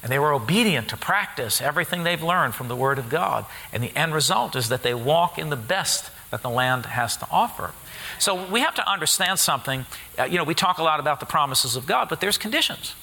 And 0.03 0.11
they 0.11 0.19
were 0.19 0.33
obedient 0.33 0.89
to 0.89 0.97
practice 0.97 1.61
everything 1.61 2.03
they've 2.03 2.21
learned 2.21 2.53
from 2.53 2.67
the 2.67 2.75
Word 2.75 2.99
of 2.99 3.09
God. 3.09 3.45
And 3.73 3.81
the 3.81 3.95
end 3.97 4.13
result 4.13 4.55
is 4.55 4.69
that 4.69 4.83
they 4.83 4.93
walk 4.93 5.39
in 5.39 5.49
the 5.49 5.55
best 5.55 6.11
that 6.29 6.43
the 6.43 6.49
land 6.49 6.85
has 6.85 7.17
to 7.17 7.27
offer. 7.31 7.71
So 8.19 8.47
we 8.49 8.59
have 8.59 8.75
to 8.75 8.87
understand 8.87 9.39
something. 9.39 9.85
Uh, 10.17 10.25
you 10.25 10.37
know, 10.37 10.43
we 10.43 10.53
talk 10.53 10.77
a 10.77 10.83
lot 10.83 10.99
about 10.99 11.19
the 11.19 11.25
promises 11.25 11.75
of 11.75 11.87
God, 11.87 12.07
but 12.07 12.21
there's 12.21 12.37
conditions. 12.37 12.93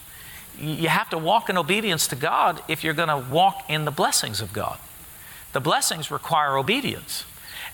You 0.58 0.88
have 0.88 1.10
to 1.10 1.18
walk 1.18 1.48
in 1.48 1.58
obedience 1.58 2.06
to 2.08 2.16
God 2.16 2.62
if 2.68 2.84
you're 2.84 2.94
going 2.94 3.08
to 3.08 3.30
walk 3.30 3.64
in 3.68 3.84
the 3.84 3.90
blessings 3.90 4.40
of 4.40 4.52
God. 4.52 4.78
The 5.52 5.60
blessings 5.60 6.10
require 6.10 6.56
obedience. 6.56 7.24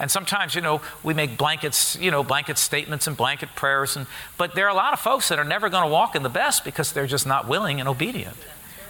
And 0.00 0.11
sometimes, 0.11 0.54
you 0.54 0.61
know, 0.61 0.80
we 1.02 1.12
make 1.12 1.37
blankets, 1.37 1.97
you 2.00 2.11
know, 2.11 2.23
blanket 2.23 2.56
statements 2.58 3.06
and 3.06 3.16
blanket 3.16 3.50
prayers, 3.56 3.97
and, 3.97 4.06
but 4.37 4.54
there 4.54 4.66
are 4.66 4.70
a 4.70 4.75
lot 4.75 4.92
of 4.92 5.00
folks 5.00 5.28
that 5.28 5.38
are 5.38 5.44
never 5.44 5.68
going 5.68 5.82
to 5.85 5.90
walk 5.90 6.14
in 6.14 6.23
the 6.23 6.28
best 6.28 6.64
because 6.64 6.92
they're 6.92 7.06
just 7.06 7.26
not 7.26 7.49
willing 7.49 7.80
and 7.80 7.88
obedient. 7.88 8.37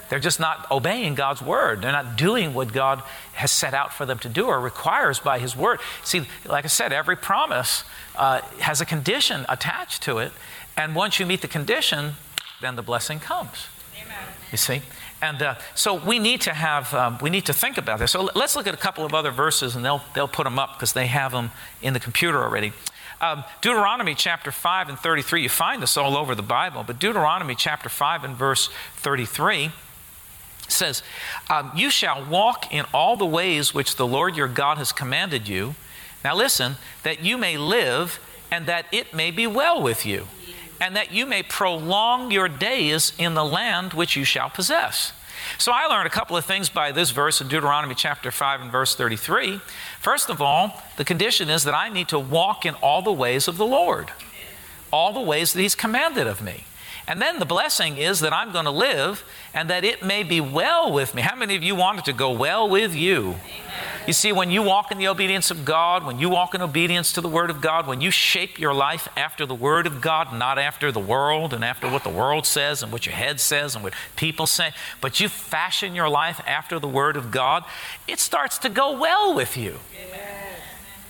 They're 0.08 0.18
just 0.18 0.40
not 0.40 0.70
obeying 0.70 1.14
God's 1.14 1.42
word. 1.42 1.82
They're 1.82 1.92
not 1.92 2.16
doing 2.16 2.54
what 2.54 2.72
God 2.72 3.02
has 3.34 3.52
set 3.52 3.74
out 3.74 3.92
for 3.92 4.06
them 4.06 4.18
to 4.20 4.28
do 4.28 4.46
or 4.46 4.58
requires 4.58 5.18
by 5.18 5.38
His 5.38 5.54
word. 5.54 5.80
See, 6.02 6.26
like 6.46 6.64
I 6.64 6.68
said, 6.68 6.92
every 6.92 7.16
promise 7.16 7.84
uh, 8.16 8.40
has 8.60 8.80
a 8.80 8.86
condition 8.86 9.44
attached 9.48 10.02
to 10.04 10.18
it, 10.18 10.32
and 10.76 10.94
once 10.94 11.18
you 11.18 11.26
meet 11.26 11.42
the 11.42 11.48
condition, 11.48 12.14
then 12.60 12.76
the 12.76 12.82
blessing 12.82 13.20
comes. 13.20 13.66
Amen. 13.94 14.16
You 14.50 14.58
see? 14.58 14.82
And 15.20 15.42
uh, 15.42 15.54
so 15.74 15.94
we 15.94 16.18
need 16.18 16.42
to 16.42 16.54
have, 16.54 16.94
um, 16.94 17.18
we 17.20 17.30
need 17.30 17.46
to 17.46 17.52
think 17.52 17.76
about 17.76 17.98
this. 17.98 18.12
So 18.12 18.30
let's 18.34 18.54
look 18.54 18.66
at 18.66 18.74
a 18.74 18.78
couple 18.78 19.04
of 19.04 19.14
other 19.14 19.30
verses 19.30 19.74
and 19.74 19.84
they'll, 19.84 20.02
they'll 20.14 20.28
put 20.28 20.44
them 20.44 20.58
up 20.58 20.74
because 20.74 20.92
they 20.92 21.06
have 21.06 21.32
them 21.32 21.50
in 21.82 21.92
the 21.92 22.00
computer 22.00 22.42
already. 22.42 22.72
Um, 23.20 23.42
Deuteronomy 23.60 24.14
chapter 24.14 24.52
5 24.52 24.90
and 24.90 24.98
33, 24.98 25.42
you 25.42 25.48
find 25.48 25.82
this 25.82 25.96
all 25.96 26.16
over 26.16 26.36
the 26.36 26.42
Bible, 26.42 26.84
but 26.86 27.00
Deuteronomy 27.00 27.56
chapter 27.56 27.88
5 27.88 28.22
and 28.22 28.36
verse 28.36 28.70
33 28.96 29.72
says, 30.68 31.02
um, 31.50 31.72
You 31.74 31.90
shall 31.90 32.24
walk 32.24 32.72
in 32.72 32.84
all 32.94 33.16
the 33.16 33.26
ways 33.26 33.74
which 33.74 33.96
the 33.96 34.06
Lord 34.06 34.36
your 34.36 34.46
God 34.46 34.78
has 34.78 34.92
commanded 34.92 35.48
you. 35.48 35.74
Now 36.22 36.36
listen, 36.36 36.76
that 37.02 37.24
you 37.24 37.36
may 37.36 37.56
live 37.56 38.20
and 38.52 38.66
that 38.66 38.86
it 38.92 39.12
may 39.12 39.32
be 39.32 39.48
well 39.48 39.82
with 39.82 40.06
you 40.06 40.28
and 40.80 40.96
that 40.96 41.12
you 41.12 41.26
may 41.26 41.42
prolong 41.42 42.30
your 42.30 42.48
days 42.48 43.12
in 43.18 43.34
the 43.34 43.44
land 43.44 43.92
which 43.92 44.16
you 44.16 44.24
shall 44.24 44.50
possess. 44.50 45.12
So 45.56 45.72
I 45.72 45.86
learned 45.86 46.06
a 46.06 46.10
couple 46.10 46.36
of 46.36 46.44
things 46.44 46.68
by 46.68 46.92
this 46.92 47.10
verse 47.10 47.40
in 47.40 47.48
Deuteronomy 47.48 47.94
chapter 47.94 48.30
5 48.30 48.60
and 48.60 48.72
verse 48.72 48.94
33. 48.94 49.60
First 50.00 50.28
of 50.28 50.42
all, 50.42 50.82
the 50.96 51.04
condition 51.04 51.48
is 51.48 51.64
that 51.64 51.74
I 51.74 51.88
need 51.88 52.08
to 52.08 52.18
walk 52.18 52.66
in 52.66 52.74
all 52.74 53.02
the 53.02 53.12
ways 53.12 53.48
of 53.48 53.56
the 53.56 53.66
Lord, 53.66 54.10
all 54.92 55.12
the 55.12 55.20
ways 55.20 55.52
that 55.52 55.60
He's 55.60 55.74
commanded 55.74 56.26
of 56.26 56.42
me. 56.42 56.64
And 57.08 57.22
then 57.22 57.38
the 57.38 57.46
blessing 57.46 57.96
is 57.96 58.20
that 58.20 58.34
I'm 58.34 58.52
going 58.52 58.66
to 58.66 58.70
live 58.70 59.24
and 59.54 59.70
that 59.70 59.82
it 59.82 60.04
may 60.04 60.22
be 60.22 60.42
well 60.42 60.92
with 60.92 61.14
me. 61.14 61.22
How 61.22 61.34
many 61.34 61.56
of 61.56 61.62
you 61.62 61.74
want 61.74 62.00
it 62.00 62.04
to 62.04 62.12
go 62.12 62.30
well 62.30 62.68
with 62.68 62.94
you? 62.94 63.20
Amen. 63.20 63.36
You 64.06 64.12
see, 64.12 64.30
when 64.30 64.50
you 64.50 64.62
walk 64.62 64.92
in 64.92 64.98
the 64.98 65.08
obedience 65.08 65.50
of 65.50 65.64
God, 65.64 66.04
when 66.04 66.18
you 66.18 66.28
walk 66.28 66.54
in 66.54 66.60
obedience 66.60 67.12
to 67.14 67.22
the 67.22 67.28
Word 67.28 67.48
of 67.48 67.62
God, 67.62 67.86
when 67.86 68.02
you 68.02 68.10
shape 68.10 68.58
your 68.58 68.74
life 68.74 69.08
after 69.16 69.46
the 69.46 69.54
Word 69.54 69.86
of 69.86 70.02
God, 70.02 70.34
not 70.34 70.58
after 70.58 70.92
the 70.92 71.00
world 71.00 71.54
and 71.54 71.64
after 71.64 71.90
what 71.90 72.04
the 72.04 72.10
world 72.10 72.44
says 72.44 72.82
and 72.82 72.92
what 72.92 73.06
your 73.06 73.14
head 73.14 73.40
says 73.40 73.74
and 73.74 73.82
what 73.82 73.94
people 74.16 74.46
say, 74.46 74.72
but 75.00 75.18
you 75.18 75.30
fashion 75.30 75.94
your 75.94 76.10
life 76.10 76.42
after 76.46 76.78
the 76.78 76.88
Word 76.88 77.16
of 77.16 77.30
God, 77.30 77.64
it 78.06 78.18
starts 78.18 78.58
to 78.58 78.68
go 78.68 78.98
well 78.98 79.34
with 79.34 79.56
you. 79.56 79.78
Amen 79.96 80.37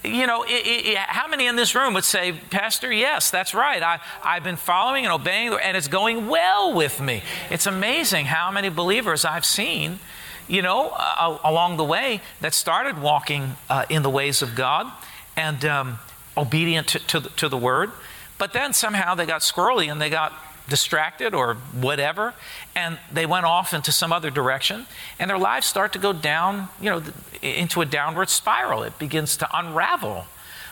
you 0.04 0.26
know, 0.26 0.44
it, 0.44 0.50
it, 0.50 0.96
how 0.96 1.28
many 1.28 1.46
in 1.46 1.56
this 1.56 1.74
room 1.74 1.94
would 1.94 2.04
say, 2.04 2.32
Pastor, 2.32 2.92
yes, 2.92 3.30
that's 3.30 3.54
right. 3.54 3.82
I, 3.82 4.00
I've 4.22 4.44
been 4.44 4.56
following 4.56 5.04
and 5.04 5.12
obeying, 5.12 5.52
and 5.54 5.76
it's 5.76 5.88
going 5.88 6.28
well 6.28 6.72
with 6.72 7.00
me. 7.00 7.22
It's 7.50 7.66
amazing 7.66 8.26
how 8.26 8.50
many 8.50 8.68
believers 8.68 9.24
I've 9.24 9.44
seen, 9.44 9.98
you 10.46 10.62
know, 10.62 10.92
uh, 10.96 11.38
along 11.44 11.76
the 11.76 11.84
way 11.84 12.20
that 12.40 12.54
started 12.54 13.00
walking 13.00 13.56
uh, 13.68 13.86
in 13.88 14.02
the 14.02 14.10
ways 14.10 14.40
of 14.40 14.54
God 14.54 14.90
and 15.36 15.64
um, 15.64 15.98
obedient 16.36 16.88
to, 16.88 16.98
to, 17.00 17.20
the, 17.20 17.28
to 17.30 17.48
the 17.48 17.58
word, 17.58 17.90
but 18.38 18.52
then 18.52 18.72
somehow 18.72 19.14
they 19.14 19.26
got 19.26 19.40
squirrely 19.40 19.90
and 19.90 20.00
they 20.00 20.10
got 20.10 20.32
distracted 20.68 21.34
or 21.34 21.54
whatever, 21.72 22.34
and 22.76 22.98
they 23.12 23.26
went 23.26 23.46
off 23.46 23.72
into 23.72 23.90
some 23.92 24.12
other 24.12 24.30
direction, 24.30 24.86
and 25.18 25.30
their 25.30 25.38
lives 25.38 25.66
start 25.66 25.92
to 25.94 25.98
go 25.98 26.12
down, 26.12 26.68
you 26.80 26.90
know, 26.90 27.02
into 27.42 27.80
a 27.80 27.86
downward 27.86 28.28
spiral. 28.28 28.82
It 28.82 28.98
begins 28.98 29.36
to 29.38 29.48
unravel. 29.52 30.26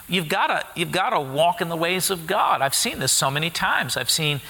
You've 0.08 0.28
got 0.28 0.46
to 0.48 0.80
you've 0.80 0.92
got 0.92 1.10
to 1.10 1.20
walk 1.20 1.60
in 1.60 1.68
the 1.68 1.76
ways 1.76 2.10
of 2.10 2.26
God. 2.26 2.62
I've 2.62 2.74
seen 2.74 2.98
this 2.98 3.12
so 3.12 3.30
many 3.30 3.50
times. 3.50 3.96
I've 3.96 4.10
seen 4.10 4.40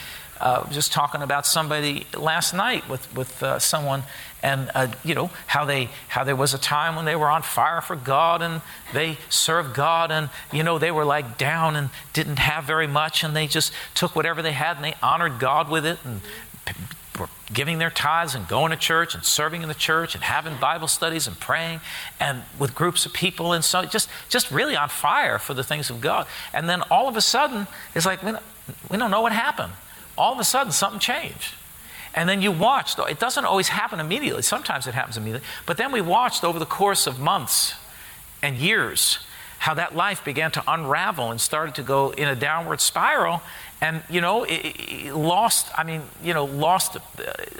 uh, 0.40 0.68
just 0.70 0.92
talking 0.92 1.22
about 1.22 1.46
somebody 1.46 2.06
last 2.14 2.52
night 2.52 2.88
with 2.88 3.14
with 3.14 3.42
uh, 3.42 3.58
someone, 3.58 4.02
and 4.46 4.70
uh, 4.76 4.86
you 5.02 5.12
know 5.12 5.30
how 5.48 5.64
they 5.64 5.90
how 6.06 6.22
there 6.22 6.36
was 6.36 6.54
a 6.54 6.58
time 6.58 6.94
when 6.94 7.04
they 7.04 7.16
were 7.16 7.28
on 7.28 7.42
fire 7.42 7.80
for 7.80 7.96
God 7.96 8.42
and 8.42 8.62
they 8.94 9.18
served 9.28 9.74
God, 9.74 10.12
and 10.12 10.30
you 10.52 10.62
know 10.62 10.78
they 10.78 10.92
were 10.92 11.04
like 11.04 11.36
down 11.36 11.74
and 11.74 11.90
didn't 12.12 12.38
have 12.38 12.62
very 12.62 12.86
much, 12.86 13.24
and 13.24 13.34
they 13.34 13.48
just 13.48 13.72
took 13.94 14.14
whatever 14.14 14.42
they 14.42 14.52
had 14.52 14.76
and 14.76 14.84
they 14.84 14.94
honored 15.02 15.40
God 15.40 15.68
with 15.68 15.84
it 15.84 15.98
and 16.04 16.20
were 17.18 17.28
giving 17.52 17.78
their 17.78 17.90
tithes 17.90 18.36
and 18.36 18.46
going 18.46 18.70
to 18.70 18.76
church 18.76 19.16
and 19.16 19.24
serving 19.24 19.62
in 19.62 19.68
the 19.68 19.74
church 19.74 20.14
and 20.14 20.22
having 20.22 20.56
Bible 20.60 20.86
studies 20.86 21.26
and 21.26 21.40
praying 21.40 21.80
and 22.20 22.42
with 22.56 22.72
groups 22.72 23.04
of 23.04 23.12
people 23.12 23.52
and 23.52 23.64
so 23.64 23.84
just 23.84 24.08
just 24.28 24.52
really 24.52 24.76
on 24.76 24.88
fire 24.88 25.40
for 25.40 25.54
the 25.54 25.64
things 25.64 25.90
of 25.90 26.00
God. 26.00 26.24
And 26.52 26.68
then 26.68 26.82
all 26.88 27.08
of 27.08 27.16
a 27.16 27.20
sudden, 27.20 27.66
it's 27.96 28.06
like 28.06 28.22
we 28.22 28.30
don't, 28.30 28.44
we 28.90 28.96
don't 28.96 29.10
know 29.10 29.22
what 29.22 29.32
happened 29.32 29.72
all 30.18 30.32
of 30.32 30.38
a 30.38 30.44
sudden 30.44 30.72
something 30.72 31.00
changed. 31.00 31.54
And 32.16 32.26
then 32.28 32.40
you 32.40 32.50
watched, 32.50 32.98
it 32.98 33.20
doesn't 33.20 33.44
always 33.44 33.68
happen 33.68 34.00
immediately, 34.00 34.42
sometimes 34.42 34.86
it 34.86 34.94
happens 34.94 35.18
immediately, 35.18 35.46
but 35.66 35.76
then 35.76 35.92
we 35.92 36.00
watched 36.00 36.42
over 36.42 36.58
the 36.58 36.66
course 36.66 37.06
of 37.06 37.20
months 37.20 37.74
and 38.42 38.56
years 38.56 39.18
how 39.58 39.74
that 39.74 39.94
life 39.94 40.24
began 40.24 40.50
to 40.52 40.62
unravel 40.66 41.30
and 41.30 41.40
started 41.40 41.74
to 41.74 41.82
go 41.82 42.10
in 42.10 42.26
a 42.28 42.34
downward 42.34 42.80
spiral. 42.80 43.42
And 43.80 44.02
you 44.08 44.22
know 44.22 44.44
it, 44.44 44.74
it 44.78 45.14
lost 45.14 45.66
i 45.76 45.84
mean 45.84 46.02
you 46.22 46.32
know 46.32 46.44
lost 46.44 46.96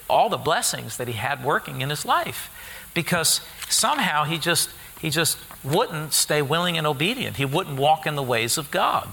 all 0.09 0.31
the 0.31 0.39
blessings 0.39 0.97
that 0.97 1.09
he 1.09 1.15
had 1.15 1.45
working 1.45 1.83
in 1.83 1.91
his 1.91 2.07
life. 2.07 2.51
Because 2.95 3.43
somehow 3.69 4.25
he 4.25 4.39
just 4.39 4.71
he 5.01 5.11
just 5.11 5.37
wouldn't 5.63 6.15
stay 6.15 6.41
willing 6.41 6.79
and 6.79 6.87
obedient. 6.87 7.37
He 7.37 7.45
wouldn't 7.45 7.79
walk 7.79 8.07
in 8.07 8.15
the 8.15 8.23
ways 8.23 8.57
of 8.57 8.71
god 8.71 9.09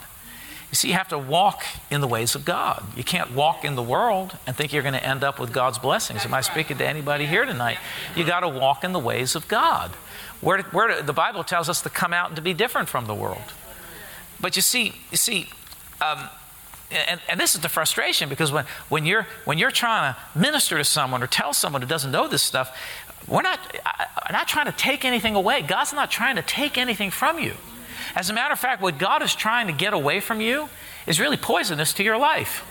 you 0.74 0.76
see, 0.76 0.88
you 0.88 0.96
have 0.96 1.10
to 1.10 1.20
walk 1.20 1.64
in 1.92 2.02
the 2.02 2.08
ways 2.08 2.34
of 2.34 2.46
God. 2.46 2.84
You 2.98 3.04
can't 3.04 3.32
walk 3.34 3.64
in 3.64 3.76
the 3.76 3.84
world 3.84 4.36
and 4.48 4.56
think 4.56 4.74
you're 4.74 4.82
going 4.82 4.96
to 4.96 5.06
end 5.06 5.24
up 5.24 5.40
with 5.40 5.54
God's 5.54 5.78
blessings. 5.78 6.26
Am 6.26 6.34
I 6.34 6.42
speaking 6.42 6.80
to 6.80 6.88
anybody 6.88 7.28
here 7.28 7.46
tonight? 7.46 7.78
You 8.16 8.24
got 8.24 8.40
to 8.40 8.50
walk 8.50 8.84
in 8.84 8.92
the 8.92 8.98
ways 8.98 9.36
of 9.36 9.48
God. 9.48 9.92
Where, 10.42 10.64
where 10.64 11.04
the 11.04 11.14
Bible 11.14 11.44
tells 11.44 11.70
us 11.70 11.84
to 11.84 11.92
come 11.92 12.12
out 12.12 12.30
and 12.30 12.36
to 12.38 12.42
be 12.42 12.56
different 12.56 12.90
from 12.90 13.06
the 13.06 13.14
world. 13.14 13.54
But 14.42 14.56
you 14.56 14.64
see, 14.64 14.94
you 15.12 15.18
see, 15.18 15.48
um, 16.02 16.28
and, 16.90 17.22
and, 17.30 17.40
this 17.40 17.54
is 17.54 17.62
the 17.62 17.70
frustration 17.70 18.28
because 18.28 18.52
when, 18.52 18.66
when, 18.90 19.06
you're, 19.06 19.28
when 19.46 19.60
you're 19.60 19.70
trying 19.70 20.16
to 20.16 20.40
minister 20.40 20.80
to 20.80 20.84
someone 20.84 21.22
or 21.22 21.28
tell 21.28 21.54
someone 21.54 21.84
who 21.84 21.88
doesn't 21.88 22.10
know 22.10 22.28
this 22.28 22.42
stuff, 22.42 22.76
we're 23.28 23.44
not, 23.44 23.60
I'm 23.86 24.34
not 24.34 24.48
trying 24.48 24.66
to 24.66 24.72
take 24.72 25.06
anything 25.06 25.36
away. 25.36 25.62
God's 25.62 25.94
not 25.94 26.10
trying 26.10 26.36
to 26.38 26.42
take 26.42 26.80
anything 26.80 27.12
from 27.12 27.38
you. 27.38 27.54
As 28.16 28.30
a 28.30 28.34
matter 28.34 28.54
of 28.54 28.60
fact, 28.60 28.82
what 28.82 28.98
God 28.98 29.22
is 29.22 29.36
trying 29.36 29.68
to 29.68 29.74
get 29.74 29.94
away 29.94 30.20
from 30.20 30.42
you 30.42 30.70
is 31.08 31.20
really 31.20 31.38
poisonous 31.38 31.94
to 31.94 32.04
your 32.04 32.18
life. 32.18 32.64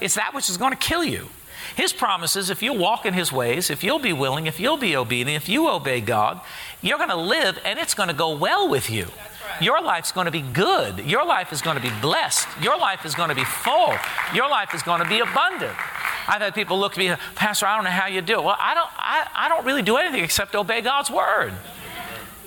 It's 0.00 0.14
that 0.14 0.34
which 0.34 0.50
is 0.50 0.56
going 0.56 0.72
to 0.72 0.78
kill 0.78 1.04
you. 1.04 1.28
His 1.74 1.92
promise 1.92 2.36
is 2.36 2.48
if 2.48 2.62
you'll 2.62 2.78
walk 2.78 3.04
in 3.04 3.14
His 3.14 3.32
ways, 3.32 3.70
if 3.70 3.82
you'll 3.82 3.98
be 3.98 4.12
willing, 4.12 4.46
if 4.46 4.60
you'll 4.60 4.76
be 4.76 4.96
obedient, 4.96 5.42
if 5.42 5.48
you 5.48 5.68
obey 5.68 6.00
God, 6.00 6.40
you're 6.80 6.98
going 6.98 7.10
to 7.10 7.16
live 7.16 7.58
and 7.64 7.78
it's 7.78 7.94
going 7.94 8.08
to 8.08 8.14
go 8.14 8.36
well 8.36 8.68
with 8.68 8.88
you. 8.88 9.08
Your 9.60 9.82
life's 9.82 10.12
going 10.12 10.26
to 10.26 10.30
be 10.30 10.42
good. 10.42 10.98
Your 11.00 11.24
life 11.24 11.52
is 11.52 11.62
going 11.62 11.76
to 11.76 11.82
be 11.82 11.92
blessed. 12.00 12.46
Your 12.62 12.78
life 12.78 13.04
is 13.04 13.14
going 13.14 13.30
to 13.30 13.34
be 13.34 13.44
full. 13.44 13.94
Your 14.34 14.48
life 14.48 14.74
is 14.74 14.82
going 14.82 15.02
to 15.02 15.08
be 15.08 15.20
abundant. 15.20 15.76
I've 16.28 16.42
had 16.42 16.54
people 16.54 16.78
look 16.78 16.92
at 16.92 16.98
me, 16.98 17.14
Pastor, 17.34 17.66
I 17.66 17.76
don't 17.76 17.84
know 17.84 17.90
how 17.90 18.06
you 18.06 18.20
do 18.20 18.34
it. 18.34 18.44
Well, 18.44 18.56
I 18.58 18.74
don't, 18.74 18.90
I, 18.96 19.28
I 19.34 19.48
don't 19.48 19.64
really 19.64 19.82
do 19.82 19.96
anything 19.96 20.24
except 20.24 20.54
obey 20.54 20.80
God's 20.80 21.10
word. 21.10 21.52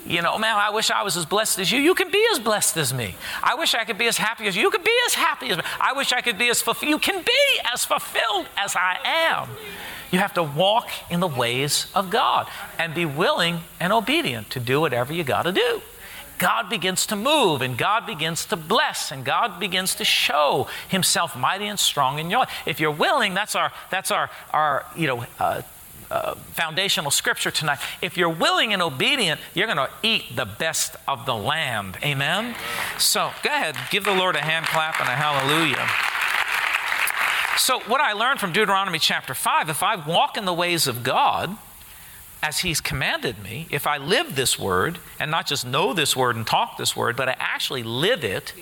You 0.06 0.22
know, 0.22 0.38
man, 0.38 0.56
I 0.56 0.70
wish 0.70 0.90
I 0.90 1.02
was 1.02 1.16
as 1.16 1.26
blessed 1.26 1.58
as 1.58 1.70
you. 1.70 1.78
You 1.80 1.94
can 1.94 2.10
be 2.10 2.26
as 2.32 2.38
blessed 2.38 2.76
as 2.78 2.92
me. 2.92 3.14
I 3.42 3.54
wish 3.54 3.74
I 3.74 3.84
could 3.84 3.98
be 3.98 4.06
as 4.06 4.16
happy 4.16 4.46
as 4.46 4.56
you. 4.56 4.62
You 4.62 4.70
can 4.70 4.82
be 4.82 4.96
as 5.06 5.14
happy 5.14 5.50
as 5.50 5.58
me. 5.58 5.62
I 5.80 5.92
wish 5.92 6.12
I 6.12 6.20
could 6.20 6.38
be 6.38 6.48
as 6.48 6.62
fulfilled. 6.62 6.90
You 6.90 6.98
can 6.98 7.22
be 7.22 7.60
as 7.72 7.84
fulfilled 7.84 8.46
as 8.56 8.74
I 8.76 8.96
am. 9.04 9.48
You 10.10 10.18
have 10.18 10.34
to 10.34 10.42
walk 10.42 10.88
in 11.10 11.20
the 11.20 11.28
ways 11.28 11.86
of 11.94 12.10
God 12.10 12.48
and 12.78 12.94
be 12.94 13.04
willing 13.04 13.60
and 13.78 13.92
obedient 13.92 14.50
to 14.50 14.60
do 14.60 14.80
whatever 14.80 15.12
you 15.12 15.22
got 15.22 15.42
to 15.42 15.52
do. 15.52 15.82
God 16.38 16.70
begins 16.70 17.04
to 17.06 17.16
move 17.16 17.60
and 17.60 17.76
God 17.76 18.06
begins 18.06 18.46
to 18.46 18.56
bless 18.56 19.12
and 19.12 19.24
God 19.26 19.60
begins 19.60 19.94
to 19.96 20.04
show 20.04 20.68
himself 20.88 21.36
mighty 21.36 21.66
and 21.66 21.78
strong 21.78 22.18
in 22.18 22.30
your 22.30 22.40
life. 22.40 22.62
If 22.64 22.80
you're 22.80 22.90
willing, 22.90 23.34
that's 23.34 23.54
our, 23.54 23.70
that's 23.90 24.10
our, 24.10 24.30
our 24.52 24.86
you 24.96 25.06
know, 25.06 25.26
uh, 25.38 25.60
uh, 26.10 26.34
foundational 26.34 27.10
scripture 27.10 27.50
tonight. 27.50 27.78
If 28.02 28.16
you're 28.16 28.28
willing 28.28 28.72
and 28.72 28.82
obedient, 28.82 29.40
you're 29.54 29.66
going 29.66 29.78
to 29.78 29.90
eat 30.02 30.36
the 30.36 30.44
best 30.44 30.96
of 31.06 31.26
the 31.26 31.34
land. 31.34 31.98
Amen? 32.02 32.54
So 32.98 33.30
go 33.42 33.50
ahead, 33.50 33.76
give 33.90 34.04
the 34.04 34.14
Lord 34.14 34.36
a 34.36 34.42
hand 34.42 34.66
clap 34.66 35.00
and 35.00 35.08
a 35.08 35.12
hallelujah. 35.12 35.86
So, 37.56 37.80
what 37.90 38.00
I 38.00 38.14
learned 38.14 38.40
from 38.40 38.52
Deuteronomy 38.52 38.98
chapter 38.98 39.34
5 39.34 39.68
if 39.68 39.82
I 39.82 39.94
walk 39.94 40.36
in 40.36 40.46
the 40.46 40.54
ways 40.54 40.86
of 40.86 41.02
God, 41.02 41.56
as 42.42 42.60
He's 42.60 42.80
commanded 42.80 43.42
me, 43.42 43.66
if 43.70 43.86
I 43.86 43.98
live 43.98 44.34
this 44.34 44.58
word, 44.58 44.98
and 45.18 45.30
not 45.30 45.46
just 45.46 45.66
know 45.66 45.92
this 45.92 46.16
word 46.16 46.36
and 46.36 46.46
talk 46.46 46.78
this 46.78 46.96
word, 46.96 47.16
but 47.16 47.28
I 47.28 47.36
actually 47.38 47.82
live 47.82 48.24
it, 48.24 48.54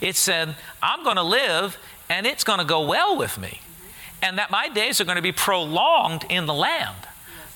it 0.00 0.16
said, 0.16 0.56
I'm 0.82 1.04
going 1.04 1.16
to 1.16 1.22
live 1.22 1.78
and 2.08 2.26
it's 2.26 2.42
going 2.42 2.58
to 2.58 2.64
go 2.64 2.86
well 2.86 3.18
with 3.18 3.38
me 3.38 3.60
and 4.22 4.38
that 4.38 4.50
my 4.50 4.68
days 4.68 5.00
are 5.00 5.04
going 5.04 5.16
to 5.16 5.22
be 5.22 5.32
prolonged 5.32 6.24
in 6.28 6.46
the 6.46 6.54
land. 6.54 6.96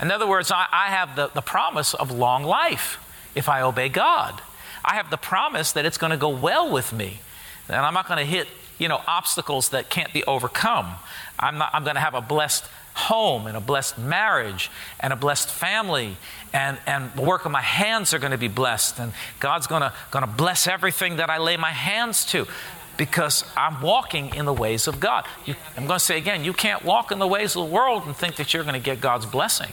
In 0.01 0.11
other 0.11 0.27
words, 0.27 0.51
I, 0.51 0.66
I 0.72 0.87
have 0.87 1.16
the, 1.16 1.29
the 1.29 1.42
promise 1.42 1.94
of 1.94 2.11
long 2.11 2.44
life 2.44 2.98
if 3.35 3.48
I 3.48 3.62
obey 3.62 3.88
God. 3.88 4.40
I 4.85 4.94
have 4.94 5.11
the 5.11 5.16
promise 5.16 5.72
that 5.72 5.85
it's 5.85 5.98
going 5.98 6.11
to 6.11 6.16
go 6.16 6.29
well 6.29 6.70
with 6.70 6.92
me, 6.92 7.20
and 7.68 7.77
I'm 7.77 7.94
not 7.94 8.09
going 8.09 8.18
to 8.18 8.25
hit 8.25 8.48
you 8.79 8.88
know 8.88 9.01
obstacles 9.07 9.68
that 9.68 9.90
can't 9.90 10.12
be 10.12 10.25
overcome. 10.25 10.96
I'm, 11.38 11.59
not, 11.59 11.70
I'm 11.72 11.85
going 11.85 11.94
to 11.94 12.01
have 12.01 12.14
a 12.14 12.20
blessed 12.20 12.64
home 12.94 13.46
and 13.46 13.57
a 13.57 13.61
blessed 13.61 13.98
marriage 13.98 14.70
and 15.01 15.12
a 15.12 15.16
blessed 15.16 15.48
family 15.48 16.16
and, 16.53 16.79
and 16.87 17.11
the 17.14 17.22
work 17.22 17.46
of 17.46 17.53
my 17.53 17.62
hands 17.62 18.12
are 18.12 18.18
going 18.18 18.33
to 18.33 18.38
be 18.38 18.48
blessed 18.48 18.98
and 18.98 19.12
god's 19.40 19.66
going 19.66 19.81
to, 19.81 19.92
going 20.11 20.25
to 20.25 20.31
bless 20.31 20.66
everything 20.66 21.16
that 21.16 21.31
i 21.31 21.38
lay 21.38 21.57
my 21.57 21.70
hands 21.70 22.27
to 22.27 22.46
because 22.97 23.45
I'm 23.57 23.81
walking 23.81 24.35
in 24.35 24.45
the 24.45 24.53
ways 24.53 24.87
of 24.87 25.01
God. 25.01 25.25
You, 25.45 25.55
I'm 25.77 25.87
going 25.87 25.99
to 25.99 26.05
say 26.05 26.19
again, 26.19 26.45
you 26.45 26.53
can't 26.53 26.85
walk 26.85 27.11
in 27.11 27.19
the 27.19 27.27
ways 27.27 27.57
of 27.57 27.67
the 27.67 27.73
world 27.73 28.05
and 28.07 28.17
think 28.17 28.37
that 28.37 28.53
you're 28.53 28.65
going 28.65 28.75
to 28.75 28.81
get 28.81 29.01
God's 29.01 29.27
blessing. 29.27 29.73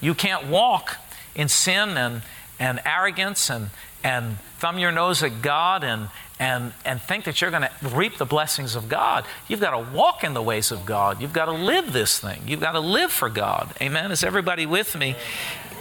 You 0.00 0.14
can't 0.14 0.46
walk 0.46 0.98
in 1.34 1.48
sin 1.48 1.96
and, 1.96 2.22
and 2.58 2.80
arrogance 2.84 3.50
and, 3.50 3.70
and 4.02 4.38
thumb 4.58 4.78
your 4.78 4.92
nose 4.92 5.22
at 5.22 5.42
God 5.42 5.84
and, 5.84 6.08
and, 6.38 6.72
and 6.84 7.00
think 7.00 7.24
that 7.24 7.40
you're 7.40 7.50
going 7.50 7.62
to 7.62 7.88
reap 7.88 8.18
the 8.18 8.26
blessings 8.26 8.74
of 8.76 8.88
God. 8.88 9.24
You've 9.48 9.60
got 9.60 9.70
to 9.70 9.96
walk 9.96 10.22
in 10.22 10.34
the 10.34 10.42
ways 10.42 10.70
of 10.70 10.84
God. 10.84 11.20
You've 11.20 11.32
got 11.32 11.46
to 11.46 11.52
live 11.52 11.92
this 11.92 12.18
thing. 12.18 12.42
You've 12.46 12.60
got 12.60 12.72
to 12.72 12.80
live 12.80 13.10
for 13.10 13.28
God. 13.28 13.72
Amen. 13.80 14.10
Is 14.10 14.22
everybody 14.22 14.66
with 14.66 14.96
me? 14.96 15.16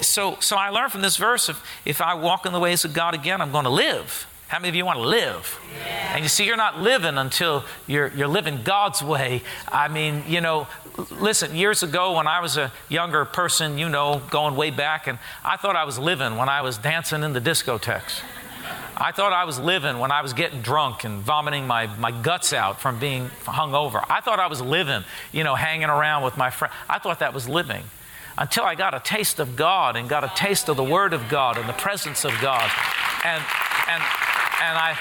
So, 0.02 0.38
so 0.40 0.56
I 0.56 0.70
learned 0.70 0.92
from 0.92 1.02
this 1.02 1.18
verse 1.18 1.50
if, 1.50 1.62
if 1.86 2.02
I 2.02 2.14
walk 2.14 2.46
in 2.46 2.54
the 2.54 2.60
ways 2.60 2.86
of 2.86 2.94
God 2.94 3.14
again, 3.14 3.42
I'm 3.42 3.52
going 3.52 3.66
to 3.66 3.70
live. 3.70 4.28
How 4.56 4.60
many 4.60 4.70
of 4.70 4.76
you 4.76 4.86
want 4.86 5.00
to 5.00 5.06
live? 5.06 5.60
Yeah. 5.78 6.16
And 6.16 6.24
you 6.24 6.30
see, 6.30 6.46
you're 6.46 6.56
not 6.56 6.80
living 6.80 7.18
until 7.18 7.66
you're, 7.88 8.08
you're 8.16 8.30
living 8.30 8.62
God's 8.64 9.04
way. 9.04 9.42
I 9.68 9.90
mean, 9.90 10.24
you 10.30 10.40
know, 10.40 10.68
listen, 11.12 11.58
years 11.58 11.84
ago 11.84 12.14
when 12.16 12.26
I 12.26 12.40
was 12.40 12.56
a 12.56 12.72
younger 12.88 13.26
person, 13.26 13.78
you 13.78 13.90
know, 13.90 14.22
going 14.30 14.56
way 14.56 14.70
back, 14.70 15.08
and 15.08 15.20
I 15.44 15.58
thought 15.58 15.76
I 15.76 15.84
was 15.84 16.00
living 16.00 16.38
when 16.38 16.48
I 16.48 16.62
was 16.62 16.78
dancing 16.78 17.22
in 17.22 17.34
the 17.34 17.42
discotheques. 17.42 18.22
I 18.96 19.12
thought 19.12 19.34
I 19.34 19.44
was 19.44 19.60
living 19.60 20.00
when 20.00 20.10
I 20.10 20.22
was 20.22 20.32
getting 20.32 20.62
drunk 20.62 21.04
and 21.04 21.20
vomiting 21.20 21.68
my, 21.68 21.88
my 21.98 22.12
guts 22.12 22.54
out 22.54 22.80
from 22.80 22.98
being 22.98 23.32
hung 23.44 23.76
over. 23.76 24.02
I 24.10 24.22
thought 24.22 24.40
I 24.40 24.48
was 24.48 24.62
living, 24.62 25.04
you 25.34 25.44
know, 25.44 25.56
hanging 25.56 25.90
around 25.90 26.24
with 26.24 26.38
my 26.38 26.50
friend. 26.50 26.74
I 26.88 27.00
thought 27.00 27.20
that 27.20 27.34
was 27.34 27.50
living. 27.50 27.84
until 28.38 28.64
I 28.64 28.76
got 28.76 28.94
a 28.94 29.02
taste 29.02 29.42
of 29.42 29.58
God 29.58 29.98
and 29.98 30.08
got 30.08 30.24
a 30.24 30.32
taste 30.34 30.70
of 30.70 30.78
the 30.78 30.84
Word 30.84 31.12
of 31.12 31.28
God 31.28 31.58
and 31.58 31.68
the 31.68 31.74
presence 31.74 32.24
of 32.24 32.32
God. 32.42 32.72
And, 33.26 33.44
and, 33.90 34.04
and 34.66 34.78
I, 34.78 34.98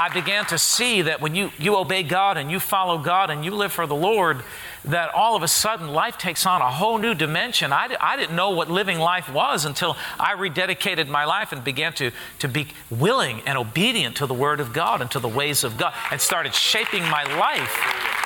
I 0.00 0.08
began 0.12 0.44
to 0.46 0.58
see 0.58 1.02
that 1.02 1.20
when 1.20 1.34
you, 1.34 1.50
you 1.58 1.76
obey 1.76 2.02
God 2.02 2.36
and 2.36 2.50
you 2.50 2.60
follow 2.60 2.98
God 2.98 3.30
and 3.30 3.44
you 3.44 3.52
live 3.52 3.72
for 3.72 3.86
the 3.86 3.94
Lord, 3.94 4.42
that 4.84 5.12
all 5.14 5.34
of 5.34 5.42
a 5.42 5.48
sudden 5.48 5.88
life 5.88 6.18
takes 6.18 6.46
on 6.46 6.60
a 6.60 6.70
whole 6.70 6.98
new 6.98 7.14
dimension. 7.14 7.72
I, 7.72 7.96
I 8.00 8.16
didn't 8.16 8.36
know 8.36 8.50
what 8.50 8.70
living 8.70 8.98
life 8.98 9.32
was 9.32 9.64
until 9.64 9.96
I 10.18 10.34
rededicated 10.34 11.08
my 11.08 11.24
life 11.24 11.52
and 11.52 11.64
began 11.64 11.92
to, 11.94 12.12
to 12.38 12.48
be 12.48 12.68
willing 12.90 13.42
and 13.44 13.58
obedient 13.58 14.16
to 14.16 14.26
the 14.26 14.34
Word 14.34 14.60
of 14.60 14.72
God 14.72 15.00
and 15.00 15.10
to 15.10 15.18
the 15.18 15.28
ways 15.28 15.64
of 15.64 15.76
God 15.76 15.94
and 16.10 16.20
started 16.20 16.54
shaping 16.54 17.02
my 17.02 17.24
life 17.38 18.17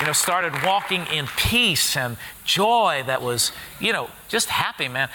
you 0.00 0.06
know, 0.06 0.12
started 0.12 0.52
walking 0.64 1.06
in 1.12 1.26
peace 1.36 1.96
and 1.96 2.16
joy 2.44 3.02
that 3.06 3.20
was, 3.20 3.52
you 3.78 3.92
know, 3.92 4.08
just 4.28 4.48
happy, 4.48 4.88
man. 4.88 5.10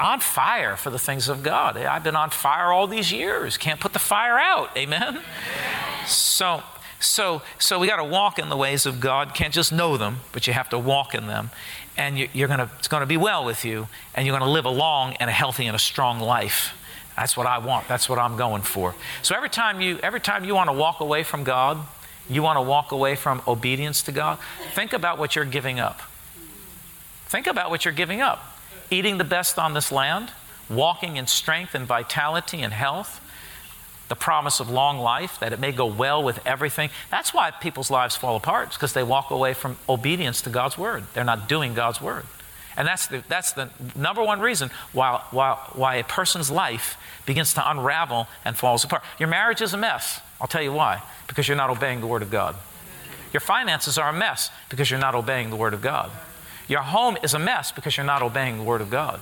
On 0.00 0.18
fire 0.18 0.76
for 0.76 0.90
the 0.90 0.98
things 0.98 1.28
of 1.28 1.42
God. 1.42 1.76
I've 1.76 2.02
been 2.02 2.16
on 2.16 2.30
fire 2.30 2.72
all 2.72 2.86
these 2.88 3.12
years. 3.12 3.56
Can't 3.56 3.78
put 3.78 3.92
the 3.92 4.00
fire 4.00 4.38
out. 4.38 4.76
Amen. 4.76 5.20
So, 6.06 6.62
so, 6.98 7.42
so 7.58 7.78
we 7.78 7.86
got 7.86 7.96
to 7.96 8.04
walk 8.04 8.38
in 8.38 8.48
the 8.48 8.56
ways 8.56 8.84
of 8.84 9.00
God. 9.00 9.32
Can't 9.32 9.54
just 9.54 9.72
know 9.72 9.96
them, 9.96 10.18
but 10.32 10.46
you 10.46 10.52
have 10.52 10.68
to 10.70 10.78
walk 10.78 11.14
in 11.14 11.26
them, 11.26 11.50
and 11.96 12.18
you, 12.18 12.28
you're 12.32 12.48
gonna. 12.48 12.70
It's 12.78 12.88
to 12.88 13.06
be 13.06 13.16
well 13.16 13.44
with 13.44 13.64
you, 13.64 13.88
and 14.14 14.26
you're 14.26 14.36
to 14.38 14.50
live 14.50 14.64
a 14.64 14.70
long 14.70 15.14
and 15.14 15.28
a 15.28 15.32
healthy 15.32 15.66
and 15.66 15.76
a 15.76 15.78
strong 15.78 16.20
life. 16.20 16.72
That's 17.16 17.36
what 17.36 17.46
I 17.46 17.58
want. 17.58 17.88
That's 17.88 18.08
what 18.08 18.18
I'm 18.18 18.36
going 18.36 18.62
for. 18.62 18.94
So 19.22 19.34
every 19.34 19.48
time 19.48 19.80
you, 19.80 19.98
every 20.02 20.20
time 20.20 20.44
you 20.44 20.54
want 20.54 20.68
to 20.68 20.74
walk 20.74 21.00
away 21.00 21.22
from 21.22 21.44
God, 21.44 21.78
you 22.28 22.42
want 22.42 22.56
to 22.56 22.62
walk 22.62 22.92
away 22.92 23.14
from 23.14 23.42
obedience 23.46 24.02
to 24.02 24.12
God? 24.12 24.38
Think 24.74 24.92
about 24.92 25.18
what 25.18 25.36
you're 25.36 25.44
giving 25.44 25.78
up. 25.78 26.00
Think 27.26 27.46
about 27.46 27.70
what 27.70 27.84
you're 27.84 27.94
giving 27.94 28.20
up. 28.20 28.58
Eating 28.90 29.18
the 29.18 29.24
best 29.24 29.58
on 29.58 29.74
this 29.74 29.90
land, 29.90 30.30
walking 30.70 31.16
in 31.16 31.26
strength 31.26 31.74
and 31.74 31.86
vitality 31.86 32.62
and 32.62 32.72
health, 32.72 33.20
the 34.08 34.14
promise 34.14 34.60
of 34.60 34.70
long 34.70 34.98
life, 34.98 35.38
that 35.40 35.52
it 35.52 35.58
may 35.58 35.72
go 35.72 35.86
well 35.86 36.22
with 36.22 36.44
everything. 36.46 36.90
That's 37.10 37.34
why 37.34 37.50
people's 37.50 37.90
lives 37.90 38.14
fall 38.14 38.36
apart, 38.36 38.70
because 38.70 38.92
they 38.92 39.02
walk 39.02 39.30
away 39.30 39.54
from 39.54 39.76
obedience 39.88 40.40
to 40.42 40.50
God's 40.50 40.78
word. 40.78 41.04
They're 41.14 41.24
not 41.24 41.48
doing 41.48 41.74
God's 41.74 42.00
word. 42.00 42.24
And 42.76 42.86
that's 42.86 43.06
the, 43.06 43.24
that's 43.26 43.52
the 43.52 43.70
number 43.96 44.22
one 44.22 44.38
reason 44.40 44.70
why, 44.92 45.22
why, 45.30 45.58
why 45.72 45.96
a 45.96 46.04
person's 46.04 46.50
life 46.50 46.96
begins 47.24 47.54
to 47.54 47.70
unravel 47.70 48.28
and 48.44 48.56
falls 48.56 48.84
apart. 48.84 49.02
Your 49.18 49.28
marriage 49.28 49.62
is 49.62 49.72
a 49.72 49.78
mess. 49.78 50.20
I'll 50.40 50.46
tell 50.46 50.62
you 50.62 50.72
why. 50.72 51.02
Because 51.26 51.48
you're 51.48 51.56
not 51.56 51.70
obeying 51.70 52.00
the 52.00 52.06
Word 52.06 52.22
of 52.22 52.30
God. 52.30 52.56
Your 53.32 53.40
finances 53.40 53.98
are 53.98 54.08
a 54.08 54.12
mess 54.12 54.50
because 54.68 54.90
you're 54.90 55.00
not 55.00 55.14
obeying 55.14 55.50
the 55.50 55.56
Word 55.56 55.74
of 55.74 55.82
God. 55.82 56.10
Your 56.68 56.80
home 56.80 57.16
is 57.22 57.34
a 57.34 57.38
mess 57.38 57.72
because 57.72 57.96
you're 57.96 58.06
not 58.06 58.22
obeying 58.22 58.58
the 58.58 58.64
Word 58.64 58.80
of 58.80 58.90
God. 58.90 59.20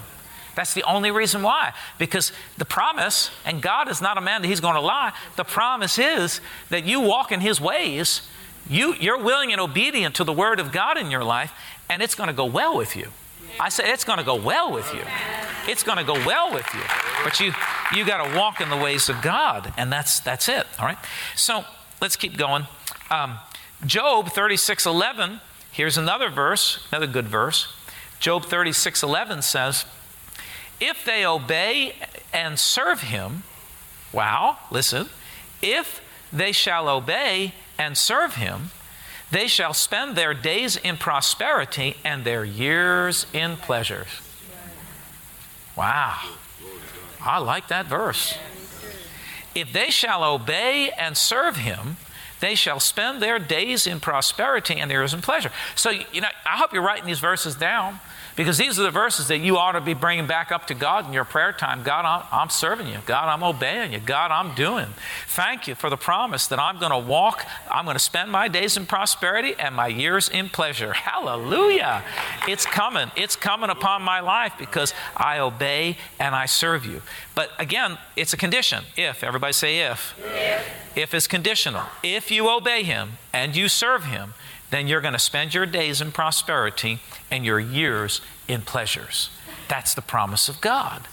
That's 0.55 0.75
the 0.75 0.85
only 0.85 1.11
reason 1.11 1.43
why. 1.43 1.73
Because 1.99 2.33
the 2.57 2.65
promise, 2.65 3.31
and 3.45 3.61
God 3.61 3.89
is 3.89 4.01
not 4.01 4.19
a 4.19 4.21
man 4.21 4.43
that 4.43 4.49
He's 4.49 4.61
going 4.61 4.75
to 4.75 4.81
lie, 4.81 5.13
the 5.37 5.45
promise 5.45 5.99
is 5.99 6.41
that 6.71 6.85
you 6.85 7.01
walk 7.01 7.33
in 7.33 7.41
His 7.41 7.61
ways, 7.61 8.23
you, 8.69 8.95
you're 8.95 9.19
willing 9.19 9.53
and 9.53 9.61
obedient 9.61 10.15
to 10.17 10.25
the 10.25 10.33
Word 10.33 10.61
of 10.61 10.73
God 10.73 10.97
in 10.97 11.11
your 11.11 11.25
life, 11.25 11.53
and 11.91 12.03
it's 12.03 12.15
going 12.15 12.29
to 12.29 12.35
go 12.35 12.47
well 12.47 12.77
with 12.77 12.97
you. 12.97 13.09
I 13.61 13.69
say 13.69 13.93
it's 13.93 14.05
going 14.05 14.19
to 14.19 14.25
go 14.25 14.37
well 14.37 14.73
with 14.73 14.93
you. 14.95 15.03
It's 15.69 15.83
going 15.83 15.99
to 15.99 16.05
go 16.05 16.15
well 16.15 16.53
with 16.53 16.67
you. 16.75 16.81
But 17.25 17.41
you 17.41 17.53
you 17.95 18.05
got 18.05 18.25
to 18.25 18.37
walk 18.39 18.61
in 18.61 18.69
the 18.69 18.77
ways 18.77 19.09
of 19.09 19.21
God, 19.23 19.73
and 19.77 19.91
that's 19.91 20.21
that's 20.21 20.49
it. 20.49 20.67
All 20.79 20.85
right. 20.85 20.99
So 21.35 21.65
let's 22.01 22.17
keep 22.17 22.37
going. 22.37 22.67
Um, 23.11 23.39
Job 23.85 24.29
thirty 24.29 24.59
six 24.59 24.87
eleven. 24.87 25.41
Here's 25.73 25.97
another 25.97 26.29
verse, 26.29 26.87
another 26.93 27.09
good 27.09 27.27
verse. 27.27 27.67
Job 28.21 28.45
thirty 28.45 28.73
six 28.73 29.03
eleven 29.03 29.43
says, 29.43 29.87
"If 30.81 31.05
they 31.05 31.25
obey 31.25 31.95
and 32.33 32.59
serve 32.59 33.01
Him, 33.01 33.43
wow, 34.13 34.59
listen, 34.71 35.09
if 35.63 36.01
they 36.33 36.53
shall 36.53 36.89
obey 36.89 37.55
and 37.79 37.97
serve 37.97 38.37
Him." 38.37 38.71
They 39.31 39.49
shall 39.49 39.75
spend 39.75 40.15
their 40.15 40.33
days 40.33 40.77
in 40.77 40.97
prosperity 40.97 41.97
and 42.05 42.23
their 42.23 42.45
years 42.45 43.27
in 43.33 43.57
pleasures. 43.57 44.07
Wow. 45.75 46.21
I 47.25 47.39
like 47.39 47.69
that 47.69 47.87
verse. 47.87 48.37
If 49.55 49.73
they 49.73 49.91
shall 49.91 50.25
obey 50.25 50.91
and 50.91 51.17
serve 51.17 51.57
him, 51.57 51.97
they 52.41 52.55
shall 52.55 52.81
spend 52.81 53.23
their 53.23 53.39
days 53.39 53.87
in 53.87 54.01
prosperity 54.01 54.75
and 54.75 54.91
there 54.91 55.03
is 55.03 55.15
in 55.15 55.23
pleasure. 55.23 55.51
So, 55.75 55.91
you 55.91 56.21
know, 56.21 56.29
I 56.45 56.59
hope 56.59 56.73
you're 56.73 56.83
writing 56.83 57.07
these 57.07 57.21
verses 57.21 57.55
down 57.55 58.01
because 58.37 58.59
these 58.59 58.79
are 58.79 58.83
the 58.83 58.91
verses 58.91 59.29
that 59.29 59.39
you 59.39 59.57
ought 59.57 59.73
to 59.73 59.81
be 59.81 59.95
bringing 59.95 60.27
back 60.27 60.51
up 60.51 60.67
to 60.67 60.75
God 60.75 61.07
in 61.07 61.13
your 61.13 61.25
prayer 61.25 61.53
time. 61.53 61.83
God, 61.83 62.05
I'm, 62.05 62.27
I'm, 62.33 62.51
serving 62.51 62.89
you. 62.89 62.99
God, 63.07 63.29
I'm 63.29 63.43
obeying 63.45 63.93
you. 63.93 64.01
God, 64.01 64.31
I'm 64.31 64.55
doing. 64.55 64.89
Thank 65.29 65.69
you 65.69 65.75
for 65.75 65.89
the 65.89 65.97
promise 65.97 66.47
that 66.49 66.59
I'm 66.59 66.79
going 66.79 66.91
to 66.91 66.99
walk, 66.99 67.47
I'm 67.71 67.85
going 67.85 67.95
to 67.95 68.03
spend 68.03 68.31
my 68.31 68.49
days 68.49 68.77
in 68.77 68.87
prosperity 68.87 69.55
and 69.59 69.75
my 69.75 69.87
years 69.87 70.29
in 70.29 70.49
pleasure. 70.49 70.93
Hallelujah. 70.93 72.03
It's 72.49 72.67
coming. 72.67 73.11
It's 73.17 73.37
coming 73.37 73.71
upon 73.71 74.03
my 74.03 74.21
life 74.21 74.55
because 74.59 74.93
I 75.17 75.39
obey 75.39 75.97
and 76.19 76.35
I 76.35 76.47
serve 76.47 76.85
you. 76.85 77.03
But 77.35 77.51
again, 77.59 77.99
it's 78.17 78.33
a 78.33 78.37
condition. 78.37 78.85
If, 78.97 79.23
everybody 79.23 79.53
say 79.53 79.81
if. 79.81 80.15
If, 80.25 80.97
if 80.97 81.15
is 81.15 81.27
conditional. 81.27 81.85
If 82.03 82.31
you 82.31 82.49
obey 82.49 82.83
him 82.83 83.13
and 83.33 83.55
you 83.55 83.69
serve 83.69 84.05
him, 84.05 84.35
then 84.75 84.89
you're 84.89 85.01
going 85.01 85.15
to 85.15 85.21
spend 85.21 85.55
your 85.55 85.67
days 85.67 86.01
in 86.01 86.11
prosperity 86.11 86.99
and 87.31 87.45
your 87.45 87.61
years 87.61 88.21
in 88.49 88.61
pleasures. 88.61 89.31
That's 89.69 89.95
the 89.95 90.03
promise 90.03 90.49
of 90.49 90.61
God. 90.61 91.07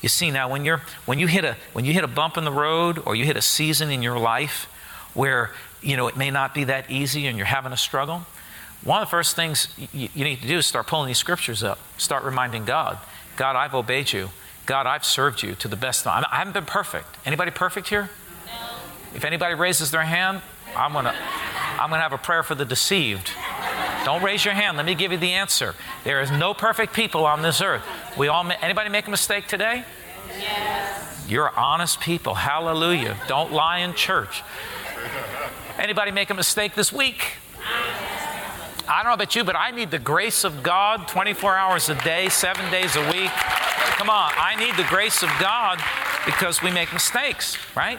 You 0.00 0.08
see 0.08 0.30
now 0.30 0.50
when 0.50 0.64
you're 0.64 0.80
when 1.04 1.18
you 1.18 1.26
hit 1.26 1.44
a 1.44 1.56
when 1.74 1.84
you 1.84 1.92
hit 1.92 2.02
a 2.02 2.08
bump 2.08 2.38
in 2.38 2.44
the 2.44 2.52
road 2.52 3.02
or 3.04 3.14
you 3.14 3.26
hit 3.26 3.36
a 3.36 3.42
season 3.42 3.90
in 3.90 4.02
your 4.02 4.18
life 4.18 4.66
where 5.12 5.50
you 5.82 5.98
know 5.98 6.08
it 6.08 6.16
may 6.16 6.30
not 6.30 6.54
be 6.54 6.64
that 6.64 6.90
easy 6.90 7.26
and 7.26 7.36
you're 7.36 7.46
having 7.46 7.72
a 7.72 7.76
struggle, 7.76 8.22
one 8.82 9.02
of 9.02 9.06
the 9.06 9.10
first 9.10 9.36
things 9.36 9.68
you, 9.92 10.08
you 10.14 10.24
need 10.24 10.40
to 10.40 10.48
do 10.48 10.58
is 10.58 10.66
start 10.66 10.86
pulling 10.86 11.06
these 11.06 11.18
scriptures 11.18 11.62
up. 11.62 11.78
Start 11.98 12.24
reminding 12.24 12.64
God, 12.64 12.98
God, 13.36 13.54
I've 13.54 13.74
obeyed 13.74 14.12
you. 14.12 14.30
God, 14.64 14.86
I've 14.86 15.04
served 15.04 15.42
you 15.42 15.54
to 15.56 15.68
the 15.68 15.76
best. 15.76 16.06
I 16.06 16.24
haven't 16.30 16.54
been 16.54 16.64
perfect. 16.64 17.18
Anybody 17.26 17.50
perfect 17.50 17.88
here? 17.88 18.08
No. 18.46 18.52
If 19.14 19.26
anybody 19.26 19.54
raises 19.54 19.90
their 19.90 20.02
hand, 20.02 20.40
I'm 20.74 20.94
gonna 20.94 21.14
I'm 21.84 21.90
gonna 21.90 22.00
have 22.00 22.14
a 22.14 22.18
prayer 22.18 22.42
for 22.42 22.54
the 22.54 22.64
deceived. 22.64 23.30
Don't 24.06 24.22
raise 24.22 24.42
your 24.42 24.54
hand. 24.54 24.78
Let 24.78 24.86
me 24.86 24.94
give 24.94 25.12
you 25.12 25.18
the 25.18 25.32
answer. 25.34 25.74
There 26.02 26.22
is 26.22 26.30
no 26.30 26.54
perfect 26.54 26.94
people 26.94 27.26
on 27.26 27.42
this 27.42 27.60
earth. 27.60 27.82
We 28.16 28.28
all 28.28 28.50
anybody 28.62 28.88
make 28.88 29.06
a 29.06 29.10
mistake 29.10 29.48
today? 29.48 29.84
Yes. 30.38 31.26
You're 31.28 31.50
honest 31.50 32.00
people. 32.00 32.36
Hallelujah. 32.36 33.18
Don't 33.28 33.52
lie 33.52 33.80
in 33.80 33.92
church. 33.92 34.42
Anybody 35.76 36.10
make 36.10 36.30
a 36.30 36.34
mistake 36.34 36.74
this 36.74 36.90
week? 36.90 37.34
I 38.88 39.02
don't 39.02 39.10
know 39.10 39.12
about 39.12 39.36
you, 39.36 39.44
but 39.44 39.54
I 39.54 39.70
need 39.70 39.90
the 39.90 39.98
grace 39.98 40.42
of 40.44 40.62
God 40.62 41.06
24 41.06 41.54
hours 41.54 41.90
a 41.90 41.96
day, 41.96 42.30
seven 42.30 42.70
days 42.70 42.96
a 42.96 43.12
week. 43.12 43.30
Come 43.98 44.08
on, 44.08 44.32
I 44.36 44.56
need 44.58 44.74
the 44.76 44.88
grace 44.88 45.22
of 45.22 45.28
God 45.38 45.82
because 46.24 46.62
we 46.62 46.70
make 46.70 46.94
mistakes, 46.94 47.58
right? 47.76 47.98